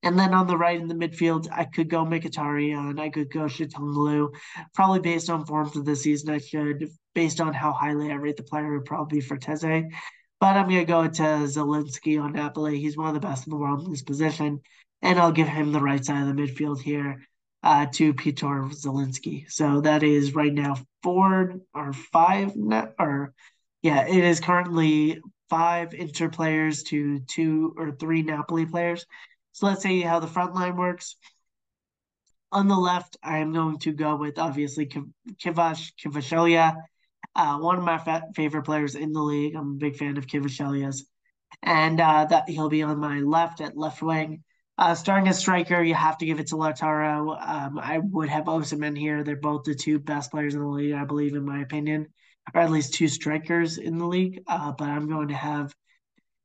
And 0.04 0.20
then 0.20 0.34
on 0.34 0.48
the 0.48 0.58
right 0.58 0.80
in 0.80 0.90
the 0.90 0.94
midfield, 0.94 1.48
I 1.52 1.64
could 1.64 1.90
go 1.90 2.04
Mkhitaryan, 2.06 3.00
I 3.00 3.10
could 3.10 3.32
go 3.32 3.46
Calhanoglu. 3.46 4.36
Probably 4.74 5.00
based 5.00 5.30
on 5.30 5.46
form 5.46 5.70
for 5.70 5.82
the 5.82 5.96
season, 5.96 6.30
I 6.30 6.40
should, 6.40 6.90
based 7.16 7.40
on 7.40 7.54
how 7.54 7.72
highly 7.72 8.12
I 8.12 8.16
rate 8.16 8.36
the 8.36 8.44
player, 8.44 8.74
would 8.74 8.86
probably 8.86 9.22
be 9.22 9.26
Frattesi. 9.26 9.90
But 10.42 10.58
I'm 10.58 10.68
going 10.68 10.82
to 10.82 10.86
go 10.86 11.08
to 11.08 11.48
Zielinski 11.48 12.22
on 12.22 12.34
Napoli. 12.34 12.80
He's 12.80 12.98
one 12.98 13.08
of 13.08 13.14
the 13.14 13.22
best 13.22 13.48
in 13.48 13.52
the 13.52 13.58
world 13.58 13.86
in 13.86 13.92
this 13.92 14.04
position. 14.04 14.60
And 15.02 15.18
I'll 15.18 15.32
give 15.32 15.48
him 15.48 15.72
the 15.72 15.80
right 15.80 16.04
side 16.04 16.28
of 16.28 16.36
the 16.36 16.42
midfield 16.42 16.82
here 16.82 17.26
uh, 17.64 17.86
to 17.94 18.14
Piotr 18.14 18.70
Zielinski. 18.72 19.50
So 19.50 19.82
that 19.82 20.04
is 20.04 20.36
right 20.36 20.54
now 20.54 20.76
four 21.02 21.56
or 21.74 21.94
five, 21.94 22.52
or 23.00 23.34
yeah, 23.82 24.06
it 24.06 24.24
is 24.24 24.42
currently 24.42 25.22
five 25.50 25.94
Inter 25.94 26.30
players 26.30 26.84
to 26.84 27.20
two 27.20 27.74
or 27.78 27.92
three 27.92 28.22
Napoli 28.22 28.66
players. 28.66 29.06
So 29.54 29.68
let's 29.68 29.84
see 29.84 30.02
how 30.02 30.20
the 30.20 30.28
front 30.28 30.54
line 30.54 30.76
works. 30.76 31.16
On 32.52 32.68
the 32.68 32.76
left, 32.76 33.18
I 33.24 33.40
am 33.40 33.54
going 33.54 33.80
to 33.80 33.94
go 33.94 34.16
with 34.16 34.38
obviously 34.38 34.86
Kivash 34.88 35.94
Kivashelia, 36.04 36.76
uh, 37.36 37.58
one 37.58 37.78
of 37.78 37.84
my 37.84 37.98
fa- 37.98 38.28
favorite 38.36 38.64
players 38.64 38.96
in 38.96 39.12
the 39.12 39.22
league. 39.22 39.56
I'm 39.56 39.72
a 39.72 39.76
big 39.76 39.96
fan 39.96 40.18
of 40.18 40.28
Kivashelia's, 40.28 41.06
and 41.64 42.00
uh, 42.00 42.26
that 42.26 42.50
he'll 42.50 42.70
be 42.70 42.84
on 42.84 43.00
my 43.00 43.20
left 43.22 43.62
at 43.62 43.78
left 43.78 44.02
wing. 44.02 44.44
Uh, 44.78 44.96
starting 44.96 45.28
as 45.28 45.38
striker, 45.38 45.82
you 45.84 45.94
have 45.94 46.18
to 46.18 46.26
give 46.26 46.40
it 46.40 46.48
to 46.48 46.56
Lautaro. 46.56 47.40
Um, 47.40 47.78
I 47.78 48.00
would 48.00 48.30
have 48.30 48.46
Osimhen 48.46 48.98
here. 48.98 49.24
They're 49.24 49.36
both 49.36 49.64
the 49.64 49.76
two 49.76 50.00
best 50.00 50.32
players 50.32 50.56
in 50.56 50.62
the 50.62 50.68
league, 50.68 50.94
I 50.94 51.06
believe, 51.06 51.36
in 51.36 51.46
my 51.46 51.62
opinion, 51.62 52.08
or 52.54 52.62
at 52.62 52.72
least 52.72 52.96
two 52.96 53.08
strikers 53.08 53.78
in 53.78 54.00
the 54.00 54.08
league. 54.08 54.42
Uh, 54.48 54.72
but 54.72 54.90
I'm 54.90 55.08
going 55.08 55.28
to 55.28 55.36
have, 55.36 55.74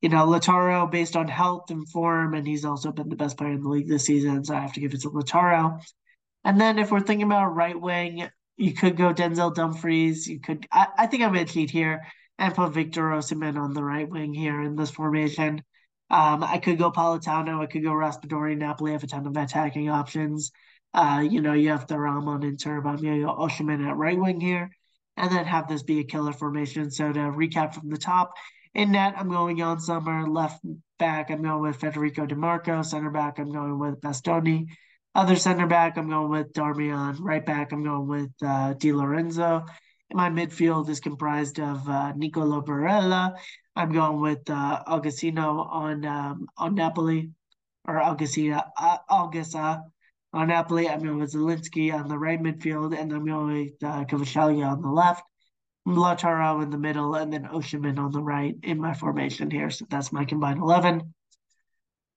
you 0.01 0.09
know, 0.09 0.27
Lautaro 0.27 0.91
based 0.91 1.17
on 1.17 1.29
health 1.29 1.71
and 1.71 1.89
form, 1.89 2.35
and 2.35 2.47
he's 2.47 2.65
also 2.65 2.93
been 2.93 3.09
the 3.09 3.17
best 3.17 3.37
player 3.37 3.53
in 3.53 3.63
the 3.63 3.69
league 3.69 3.89
this 3.89 4.05
season, 4.05 4.45
so 4.45 4.55
I 4.55 4.61
have 4.61 4.73
to 4.75 4.81
give 4.81 4.95
it 4.95 5.01
to 5.03 5.11
Lautaro. 5.11 5.81
And 6.45 6.61
then 6.61 6.79
if 6.79 6.91
we're 6.91 7.01
thinking 7.01 7.27
about 7.27 7.55
right 7.55 7.79
wing, 7.79 8.29
you 8.57 8.75
could 8.75 8.97
go 8.97 9.13
Denzel 9.13 9.55
Dumfries. 9.55 10.27
You 10.27 10.41
could, 10.41 10.67
I, 10.73 10.87
I 10.99 11.07
think 11.07 11.23
I'm 11.23 11.33
going 11.33 11.47
to 11.47 11.53
cheat 11.53 11.71
here 11.71 12.07
and 12.39 12.55
put 12.55 12.73
Victor 12.73 13.03
Osimhen 13.11 13.57
on 13.57 13.75
the 13.75 13.83
right 13.83 14.09
wing 14.09 14.35
here 14.35 14.63
in 14.63 14.77
this 14.77 14.91
formation. 14.91 15.63
Um, 16.11 16.43
I 16.43 16.59
could 16.59 16.79
go 16.79 16.91
Politano. 16.91 17.61
I 17.61 17.67
could 17.67 17.83
go 17.83 17.91
Raspadori. 17.91 18.57
Napoli 18.57 18.93
have 18.93 19.05
a 19.05 19.07
ton 19.07 19.27
of 19.27 19.37
attacking 19.37 19.91
options. 19.91 20.53
Uh, 20.95 21.25
you 21.29 21.43
know, 21.43 21.53
you 21.53 21.69
have 21.69 21.87
the 21.87 21.99
Ramon 21.99 22.45
and 22.45 22.59
Turbo. 22.59 22.97
You 22.97 23.27
go 23.27 23.37
Osimhen 23.37 23.87
at 23.87 23.97
right 23.97 24.19
wing 24.19 24.41
here, 24.41 24.71
and 25.17 25.31
then 25.31 25.45
have 25.45 25.69
this 25.69 25.83
be 25.83 26.01
a 26.01 26.05
killer 26.05 26.33
formation. 26.33 26.91
So 26.91 27.13
to 27.13 27.19
recap 27.19 27.75
from 27.75 27.91
the 27.91 27.99
top, 27.99 28.33
in 28.79 28.93
net, 28.93 29.15
I'm 29.19 29.29
going 29.29 29.57
Jan 29.57 29.81
Sommer. 29.81 30.29
Left 30.29 30.61
back, 31.01 31.31
I'm 31.31 31.43
going 31.43 31.63
with 31.63 31.81
Federico 31.81 32.27
Di 32.27 32.37
Marco. 32.37 32.81
Center 32.83 33.11
back, 33.11 33.41
I'm 33.41 33.51
going 33.51 33.77
with 33.77 34.01
Bastoni. 34.01 34.67
Other 35.17 35.35
center 35.35 35.67
back, 35.67 35.99
I'm 35.99 36.09
going 36.09 36.31
with 36.31 36.53
Darmian. 36.53 37.17
Right 37.19 37.45
back, 37.45 37.73
I'm 37.73 37.83
going 37.83 38.07
with 38.07 38.31
uh, 38.41 38.75
Di 38.75 38.93
Lorenzo. 38.93 39.65
My 40.13 40.31
midfield 40.31 40.89
is 40.89 41.01
comprised 41.01 41.59
of 41.59 41.89
uh, 41.89 42.13
Nicolo 42.13 42.63
Barella. 42.63 43.37
I'm 43.75 43.91
going 43.91 44.21
with 44.21 44.49
uh, 44.49 44.85
Augustino 44.87 45.67
on 45.69 46.05
um, 46.05 46.47
on 46.57 46.77
Napoli, 46.77 47.33
or 47.85 48.01
Augustina 48.01 48.65
uh, 48.79 48.99
Augusta 49.11 49.83
on 50.33 50.47
Napoli. 50.47 50.89
I'm 50.89 51.03
going 51.03 51.19
with 51.19 51.33
Zielinski 51.33 51.93
on 51.93 52.07
the 52.07 52.17
right 52.17 52.41
midfield, 52.41 52.97
and 52.97 53.13
I'm 53.13 53.27
going 53.27 53.73
with 53.81 53.83
uh, 53.83 54.05
on 54.07 54.83
the 54.83 54.89
left. 54.89 55.25
Lautaro 55.97 56.63
in 56.63 56.71
the 56.71 56.79
middle, 56.79 57.15
and 57.15 57.33
then 57.33 57.45
Osimhen 57.45 57.99
on 57.99 58.13
the 58.13 58.23
right 58.23 58.55
in 58.63 58.81
my 58.81 58.95
formation 58.95 59.51
here. 59.51 59.71
So 59.71 59.87
that's 59.89 60.13
my 60.13 60.25
combined 60.25 60.61
11. 60.61 61.15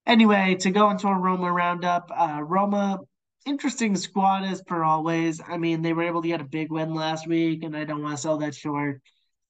Anyway, 0.06 0.56
to 0.60 0.70
go 0.70 0.90
into 0.90 1.08
a 1.08 1.18
Roma 1.18 1.52
roundup, 1.52 2.10
uh, 2.14 2.42
Roma 2.42 2.98
interesting 3.46 3.96
squad 3.96 4.44
as 4.44 4.62
per 4.62 4.82
always. 4.82 5.40
I 5.46 5.56
mean, 5.58 5.82
they 5.82 5.92
were 5.92 6.04
able 6.04 6.22
to 6.22 6.28
get 6.28 6.40
a 6.40 6.44
big 6.44 6.70
win 6.70 6.94
last 6.94 7.26
week, 7.26 7.62
and 7.62 7.76
I 7.76 7.84
don't 7.84 8.02
want 8.02 8.16
to 8.16 8.22
sell 8.22 8.38
that 8.38 8.54
short. 8.54 9.00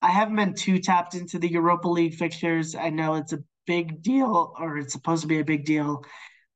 I 0.00 0.10
haven't 0.10 0.36
been 0.36 0.54
too 0.54 0.78
tapped 0.78 1.14
into 1.14 1.38
the 1.38 1.50
Europa 1.50 1.88
League 1.88 2.14
fixtures. 2.14 2.74
I 2.74 2.90
know 2.90 3.14
it's 3.14 3.32
a 3.32 3.42
big 3.66 4.02
deal, 4.02 4.54
or 4.58 4.78
it's 4.78 4.92
supposed 4.92 5.22
to 5.22 5.28
be 5.28 5.38
a 5.38 5.44
big 5.44 5.64
deal, 5.64 6.04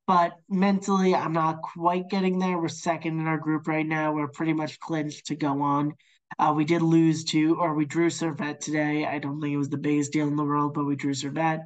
but 0.05 0.33
mentally, 0.49 1.13
I'm 1.13 1.33
not 1.33 1.61
quite 1.61 2.09
getting 2.09 2.39
there. 2.39 2.57
We're 2.57 2.69
second 2.69 3.19
in 3.19 3.27
our 3.27 3.37
group 3.37 3.67
right 3.67 3.85
now. 3.85 4.13
We're 4.13 4.29
pretty 4.29 4.53
much 4.53 4.79
clinched 4.79 5.27
to 5.27 5.35
go 5.35 5.61
on. 5.61 5.93
Uh, 6.39 6.53
we 6.55 6.65
did 6.65 6.81
lose 6.81 7.23
to, 7.23 7.55
or 7.55 7.73
we 7.73 7.85
drew 7.85 8.09
Servette 8.09 8.59
today. 8.59 9.05
I 9.05 9.19
don't 9.19 9.41
think 9.41 9.53
it 9.53 9.57
was 9.57 9.69
the 9.69 9.77
biggest 9.77 10.11
deal 10.11 10.27
in 10.27 10.35
the 10.35 10.43
world, 10.43 10.73
but 10.73 10.85
we 10.85 10.95
drew 10.95 11.13
Servette. 11.13 11.63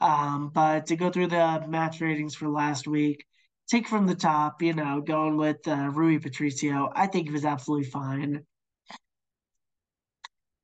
Um, 0.00 0.50
but 0.52 0.86
to 0.86 0.96
go 0.96 1.10
through 1.10 1.28
the 1.28 1.64
match 1.68 2.00
ratings 2.00 2.34
for 2.34 2.48
last 2.48 2.86
week, 2.88 3.24
take 3.70 3.86
from 3.86 4.06
the 4.06 4.14
top, 4.14 4.60
you 4.60 4.74
know, 4.74 5.00
going 5.00 5.36
with 5.36 5.66
uh, 5.66 5.90
Rui 5.92 6.18
Patricio, 6.18 6.90
I 6.94 7.06
think 7.06 7.28
he 7.28 7.32
was 7.32 7.44
absolutely 7.44 7.88
fine. 7.88 8.44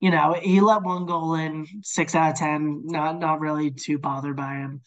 You 0.01 0.11
know, 0.11 0.35
he 0.41 0.61
let 0.61 0.83
one 0.83 1.07
goal 1.07 1.35
in, 1.35 1.67
six 1.83 2.15
out 2.15 2.33
of 2.33 2.39
ten. 2.39 2.83
Not 2.85 3.19
not 3.19 3.41
really 3.41 3.71
too 3.73 3.99
bothered 3.99 4.37
by 4.37 4.57
him. 4.57 4.83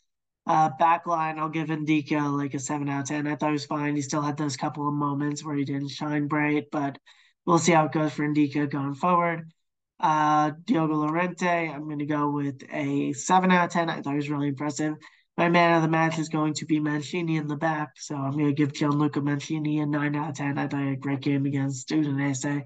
Uh, 0.47 0.69
back 0.79 1.05
line, 1.05 1.37
I'll 1.37 1.49
give 1.49 1.67
Ndicka 1.67 2.37
like 2.37 2.53
a 2.53 2.59
seven 2.59 2.89
out 2.89 3.01
of 3.01 3.07
ten. 3.07 3.27
I 3.27 3.35
thought 3.35 3.49
he 3.49 3.53
was 3.53 3.65
fine. 3.65 3.95
He 3.95 4.01
still 4.01 4.21
had 4.21 4.37
those 4.37 4.57
couple 4.57 4.87
of 4.87 4.93
moments 4.93 5.43
where 5.43 5.55
he 5.55 5.65
didn't 5.65 5.89
shine 5.89 6.27
bright, 6.27 6.65
but 6.71 6.97
we'll 7.45 7.59
see 7.59 7.71
how 7.71 7.85
it 7.85 7.91
goes 7.91 8.13
for 8.13 8.27
Ndicka 8.27 8.69
going 8.69 8.95
forward. 8.95 9.51
Uh, 9.99 10.51
Diogo 10.65 10.95
Llorente, 10.95 11.69
I'm 11.69 11.85
going 11.85 11.99
to 11.99 12.05
go 12.05 12.29
with 12.29 12.63
a 12.71 13.13
seven 13.13 13.51
out 13.51 13.65
of 13.65 13.71
ten. 13.71 13.89
I 13.89 14.01
thought 14.01 14.11
he 14.11 14.15
was 14.15 14.29
really 14.29 14.47
impressive. 14.47 14.95
My 15.37 15.47
man 15.47 15.75
of 15.75 15.83
the 15.83 15.87
match 15.87 16.19
is 16.19 16.29
going 16.29 16.55
to 16.55 16.65
be 16.65 16.79
Mancini 16.79 17.37
in 17.37 17.47
the 17.47 17.55
back, 17.55 17.89
so 17.97 18.15
I'm 18.15 18.33
going 18.33 18.47
to 18.47 18.53
give 18.53 18.73
Gianluca 18.73 19.21
Mancini 19.21 19.79
a 19.79 19.85
nine 19.85 20.15
out 20.15 20.31
of 20.31 20.35
ten. 20.35 20.57
I 20.57 20.67
thought 20.67 20.81
he 20.81 20.87
had 20.87 20.97
a 20.97 20.99
great 20.99 21.21
game 21.21 21.45
against 21.45 21.89
Udinese, 21.89 22.63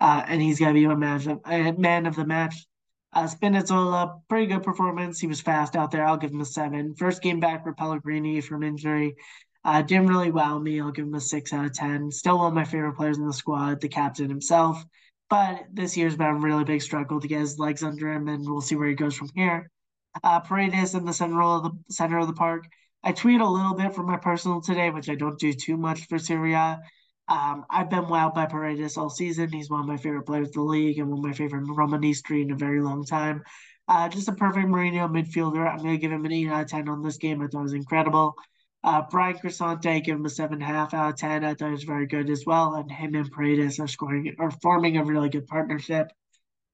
uh, 0.00 0.22
and 0.26 0.42
he's 0.42 0.58
going 0.58 0.74
to 0.74 0.80
be 0.80 0.86
my 0.86 0.96
man 0.96 1.28
of, 1.28 1.40
uh, 1.44 1.72
man 1.78 2.06
of 2.06 2.16
the 2.16 2.26
match. 2.26 2.66
Uh, 3.12 3.28
Spinazzola, 3.28 4.20
pretty 4.28 4.46
good 4.46 4.64
performance. 4.64 5.20
He 5.20 5.28
was 5.28 5.40
fast 5.40 5.76
out 5.76 5.92
there. 5.92 6.04
I'll 6.04 6.16
give 6.16 6.32
him 6.32 6.40
a 6.40 6.44
seven. 6.44 6.94
First 6.96 7.22
game 7.22 7.38
back 7.38 7.62
for 7.62 7.72
Pellegrini 7.72 8.40
from 8.40 8.64
injury. 8.64 9.14
Uh, 9.64 9.80
didn't 9.82 10.08
really 10.08 10.30
wow 10.30 10.58
me. 10.58 10.80
I'll 10.80 10.92
give 10.92 11.06
him 11.06 11.14
a 11.14 11.20
six 11.20 11.52
out 11.52 11.64
of 11.64 11.72
10. 11.72 12.10
Still 12.10 12.38
one 12.38 12.48
of 12.48 12.54
my 12.54 12.64
favorite 12.64 12.96
players 12.96 13.18
in 13.18 13.26
the 13.26 13.32
squad, 13.32 13.80
the 13.80 13.88
captain 13.88 14.28
himself. 14.28 14.84
But 15.30 15.64
this 15.72 15.96
year's 15.96 16.16
been 16.16 16.26
a 16.26 16.34
really 16.34 16.64
big 16.64 16.82
struggle 16.82 17.20
to 17.20 17.28
get 17.28 17.40
his 17.40 17.58
legs 17.58 17.82
under 17.82 18.12
him, 18.12 18.28
and 18.28 18.44
we'll 18.46 18.60
see 18.60 18.76
where 18.76 18.88
he 18.88 18.94
goes 18.94 19.14
from 19.16 19.30
here. 19.34 19.70
Uh, 20.22 20.40
Paredes 20.40 20.94
in 20.94 21.04
the 21.04 21.12
center 21.12 21.42
of 21.42 21.62
the 21.64 21.72
center 21.90 22.18
of 22.18 22.26
the 22.26 22.34
park. 22.34 22.66
I 23.02 23.12
tweet 23.12 23.40
a 23.40 23.48
little 23.48 23.74
bit 23.74 23.94
for 23.94 24.02
my 24.02 24.16
personal 24.16 24.60
today, 24.60 24.90
which 24.90 25.08
I 25.08 25.14
don't 25.14 25.38
do 25.38 25.52
too 25.52 25.76
much 25.76 26.06
for 26.08 26.18
Serie 26.18 26.54
A. 26.54 26.80
Um, 27.26 27.64
I've 27.70 27.90
been 27.90 28.04
wowed 28.04 28.34
by 28.34 28.46
Paredes 28.46 28.96
all 28.98 29.10
season. 29.10 29.50
He's 29.50 29.70
one 29.70 29.80
of 29.80 29.86
my 29.86 29.96
favorite 29.96 30.26
players 30.26 30.48
in 30.48 30.52
the 30.54 30.62
league 30.62 30.98
and 30.98 31.08
one 31.08 31.18
of 31.18 31.24
my 31.24 31.32
favorite 31.32 31.64
Romanistri 31.66 32.42
in 32.42 32.50
a 32.50 32.56
very 32.56 32.80
long 32.80 33.04
time. 33.04 33.42
Uh, 33.88 34.08
just 34.08 34.28
a 34.28 34.32
perfect 34.32 34.68
Mourinho 34.68 35.08
midfielder. 35.10 35.66
I'm 35.66 35.78
going 35.78 35.94
to 35.94 35.98
give 35.98 36.12
him 36.12 36.24
an 36.24 36.32
8 36.32 36.48
out 36.48 36.62
of 36.62 36.70
10 36.70 36.88
on 36.88 37.02
this 37.02 37.16
game. 37.16 37.40
I 37.40 37.46
thought 37.46 37.60
it 37.60 37.62
was 37.62 37.72
incredible. 37.72 38.34
Uh, 38.84 39.00
Bryan 39.10 39.38
Cristante, 39.38 40.04
give 40.04 40.16
him 40.16 40.26
a 40.26 40.28
7.5 40.28 40.92
out 40.92 41.14
of 41.14 41.16
10. 41.16 41.42
I 41.42 41.54
thought 41.54 41.68
he 41.68 41.72
was 41.72 41.84
very 41.84 42.06
good 42.06 42.28
as 42.28 42.44
well. 42.44 42.74
And 42.74 42.92
him 42.92 43.14
and 43.14 43.30
Paredes 43.32 43.80
are 43.80 43.88
scoring 43.88 44.36
are 44.38 44.50
forming 44.50 44.98
a 44.98 45.04
really 45.04 45.30
good 45.30 45.46
partnership. 45.46 46.12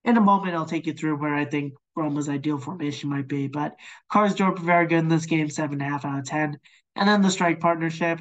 In 0.05 0.16
a 0.16 0.20
moment, 0.20 0.57
I'll 0.57 0.66
take 0.66 0.87
you 0.87 0.92
through 0.92 1.18
where 1.18 1.35
I 1.35 1.44
think 1.44 1.75
Roma's 1.94 2.29
ideal 2.29 2.59
formation 2.59 3.11
might 3.11 3.29
be. 3.29 3.46
But 3.46 3.77
Karsdorp 4.12 4.59
very 4.59 4.88
good 4.88 4.99
in 4.99 5.09
this 5.09 5.27
game, 5.27 5.46
7.5 5.46 6.05
out 6.05 6.18
of 6.18 6.25
10. 6.25 6.59
And 6.96 7.09
then 7.09 7.23
the 7.23 7.31
strike 7.31 7.61
partnership. 7.61 8.18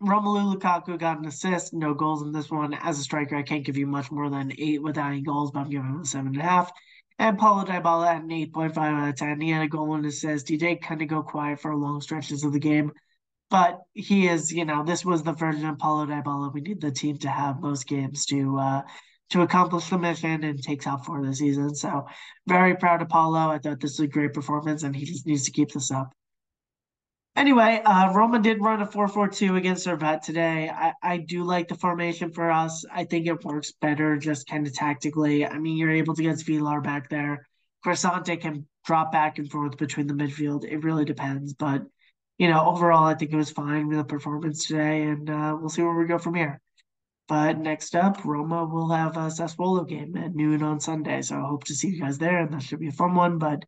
Romelu 0.00 0.56
Lukaku 0.56 0.96
got 0.98 1.18
an 1.18 1.26
assist, 1.26 1.72
no 1.72 1.94
goals 1.94 2.22
in 2.22 2.30
this 2.30 2.50
one. 2.50 2.74
As 2.74 3.00
a 3.00 3.02
striker, 3.02 3.36
I 3.36 3.42
can't 3.42 3.64
give 3.64 3.76
you 3.76 3.86
much 3.86 4.12
more 4.12 4.30
than 4.30 4.52
eight 4.58 4.82
without 4.82 5.10
any 5.10 5.22
goals, 5.22 5.50
but 5.50 5.60
I'm 5.60 5.70
giving 5.70 5.88
him 5.88 6.00
a 6.00 6.04
seven 6.04 6.28
and 6.28 6.40
a 6.40 6.42
half. 6.42 6.72
And 7.18 7.38
Paulo 7.38 7.64
Dybala 7.64 8.06
at 8.08 8.22
an 8.22 8.28
8.5 8.28 8.76
out 8.78 9.08
of 9.08 9.16
10. 9.16 9.40
He 9.40 9.50
had 9.50 9.62
a 9.62 9.68
goal 9.68 9.94
and 9.94 10.06
assist. 10.06 10.48
He 10.48 10.56
did 10.56 10.82
kind 10.82 11.02
of 11.02 11.08
go 11.08 11.22
quiet 11.22 11.60
for 11.60 11.74
long 11.76 12.00
stretches 12.00 12.44
of 12.44 12.52
the 12.52 12.58
game, 12.58 12.92
but 13.50 13.80
he 13.92 14.28
is, 14.28 14.52
you 14.52 14.64
know, 14.64 14.82
this 14.82 15.04
was 15.04 15.22
the 15.22 15.32
version 15.32 15.66
of 15.66 15.78
Paulo 15.78 16.06
Dybala 16.06 16.52
we 16.52 16.62
need 16.62 16.80
the 16.80 16.90
team 16.90 17.18
to 17.18 17.28
have 17.28 17.60
most 17.60 17.86
games 17.86 18.24
to 18.26 18.58
uh, 18.58 18.82
to 19.30 19.42
accomplish 19.42 19.88
the 19.88 19.98
mission 19.98 20.44
and 20.44 20.62
take 20.62 20.82
top 20.82 21.04
four 21.04 21.24
this 21.24 21.38
season. 21.38 21.74
So 21.74 22.06
very 22.46 22.76
proud 22.76 23.02
of 23.02 23.08
Paulo. 23.08 23.50
I 23.50 23.58
thought 23.58 23.80
this 23.80 23.98
was 23.98 24.00
a 24.00 24.06
great 24.06 24.34
performance, 24.34 24.82
and 24.82 24.94
he 24.94 25.04
just 25.04 25.26
needs 25.26 25.44
to 25.44 25.50
keep 25.50 25.72
this 25.72 25.90
up. 25.90 26.12
Anyway, 27.34 27.80
uh, 27.84 28.12
Roma 28.12 28.38
did 28.38 28.60
run 28.60 28.82
a 28.82 28.86
4-4-2 28.86 29.56
against 29.56 29.86
Servette 29.86 30.22
today. 30.22 30.68
I, 30.68 30.92
I 31.02 31.16
do 31.16 31.44
like 31.44 31.68
the 31.68 31.74
formation 31.74 32.30
for 32.30 32.50
us. 32.50 32.84
I 32.92 33.04
think 33.04 33.26
it 33.26 33.42
works 33.42 33.72
better 33.80 34.18
just 34.18 34.46
kind 34.46 34.66
of 34.66 34.74
tactically. 34.74 35.46
I 35.46 35.58
mean, 35.58 35.78
you're 35.78 35.90
able 35.90 36.14
to 36.14 36.22
get 36.22 36.36
Svilar 36.36 36.82
back 36.82 37.08
there. 37.08 37.46
Cristante 37.84 38.38
can 38.38 38.66
drop 38.84 39.12
back 39.12 39.38
and 39.38 39.50
forth 39.50 39.78
between 39.78 40.08
the 40.08 40.14
midfield. 40.14 40.64
It 40.64 40.84
really 40.84 41.06
depends. 41.06 41.54
But, 41.54 41.82
you 42.36 42.48
know, 42.48 42.66
overall, 42.66 43.04
I 43.04 43.14
think 43.14 43.32
it 43.32 43.36
was 43.36 43.50
fine 43.50 43.88
with 43.88 43.96
the 43.96 44.04
performance 44.04 44.66
today, 44.66 45.02
and 45.04 45.30
uh, 45.30 45.56
we'll 45.58 45.70
see 45.70 45.82
where 45.82 45.94
we 45.96 46.04
go 46.04 46.18
from 46.18 46.34
here. 46.34 46.60
But 47.28 47.58
next 47.58 47.96
up, 47.96 48.22
Roma 48.26 48.66
will 48.66 48.90
have 48.90 49.16
a 49.16 49.30
Sassuolo 49.30 49.88
game 49.88 50.16
at 50.18 50.34
noon 50.34 50.62
on 50.62 50.80
Sunday. 50.80 51.22
So 51.22 51.36
I 51.36 51.48
hope 51.48 51.64
to 51.64 51.74
see 51.74 51.88
you 51.88 52.00
guys 52.00 52.18
there, 52.18 52.40
and 52.40 52.52
that 52.52 52.62
should 52.62 52.80
be 52.80 52.88
a 52.88 52.92
fun 52.92 53.14
one. 53.14 53.38
But 53.38 53.64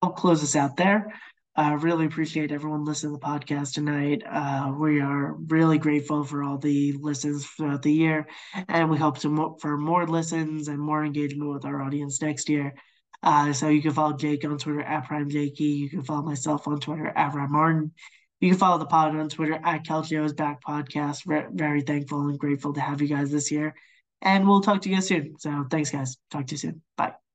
I'll 0.00 0.12
close 0.12 0.40
this 0.40 0.56
out 0.56 0.76
there. 0.78 1.12
I 1.56 1.72
uh, 1.72 1.76
really 1.76 2.04
appreciate 2.04 2.52
everyone 2.52 2.84
listening 2.84 3.14
to 3.14 3.18
the 3.18 3.26
podcast 3.26 3.72
tonight. 3.72 4.22
Uh, 4.30 4.74
we 4.78 5.00
are 5.00 5.32
really 5.46 5.78
grateful 5.78 6.22
for 6.22 6.42
all 6.42 6.58
the 6.58 6.92
listens 7.00 7.46
throughout 7.46 7.80
the 7.80 7.92
year, 7.92 8.26
and 8.68 8.90
we 8.90 8.98
hope 8.98 9.18
to 9.20 9.30
mo- 9.30 9.56
for 9.60 9.78
more 9.78 10.06
listens 10.06 10.68
and 10.68 10.78
more 10.78 11.02
engagement 11.02 11.50
with 11.50 11.64
our 11.64 11.80
audience 11.80 12.20
next 12.20 12.50
year. 12.50 12.74
Uh, 13.22 13.54
so 13.54 13.68
you 13.68 13.80
can 13.80 13.92
follow 13.92 14.14
Jake 14.16 14.44
on 14.44 14.58
Twitter 14.58 14.82
at 14.82 15.06
Prime 15.06 15.30
Jakey. 15.30 15.64
You 15.64 15.88
can 15.88 16.02
follow 16.02 16.22
myself 16.22 16.68
on 16.68 16.78
Twitter 16.78 17.06
at 17.08 17.34
Ryan 17.34 17.52
Martin. 17.52 17.92
You 18.40 18.50
can 18.50 18.58
follow 18.58 18.76
the 18.76 18.84
pod 18.84 19.16
on 19.16 19.30
Twitter 19.30 19.58
at 19.64 19.84
Calcio's 19.86 20.34
Back 20.34 20.62
Podcast. 20.62 21.22
Re- 21.26 21.46
very 21.50 21.80
thankful 21.80 22.28
and 22.28 22.38
grateful 22.38 22.74
to 22.74 22.80
have 22.80 23.00
you 23.00 23.08
guys 23.08 23.30
this 23.30 23.50
year. 23.50 23.74
And 24.20 24.46
we'll 24.46 24.60
talk 24.60 24.82
to 24.82 24.90
you 24.90 24.96
guys 24.96 25.06
soon. 25.08 25.36
So 25.38 25.64
thanks, 25.70 25.90
guys. 25.90 26.18
Talk 26.30 26.46
to 26.48 26.52
you 26.52 26.58
soon. 26.58 26.82
Bye. 26.98 27.25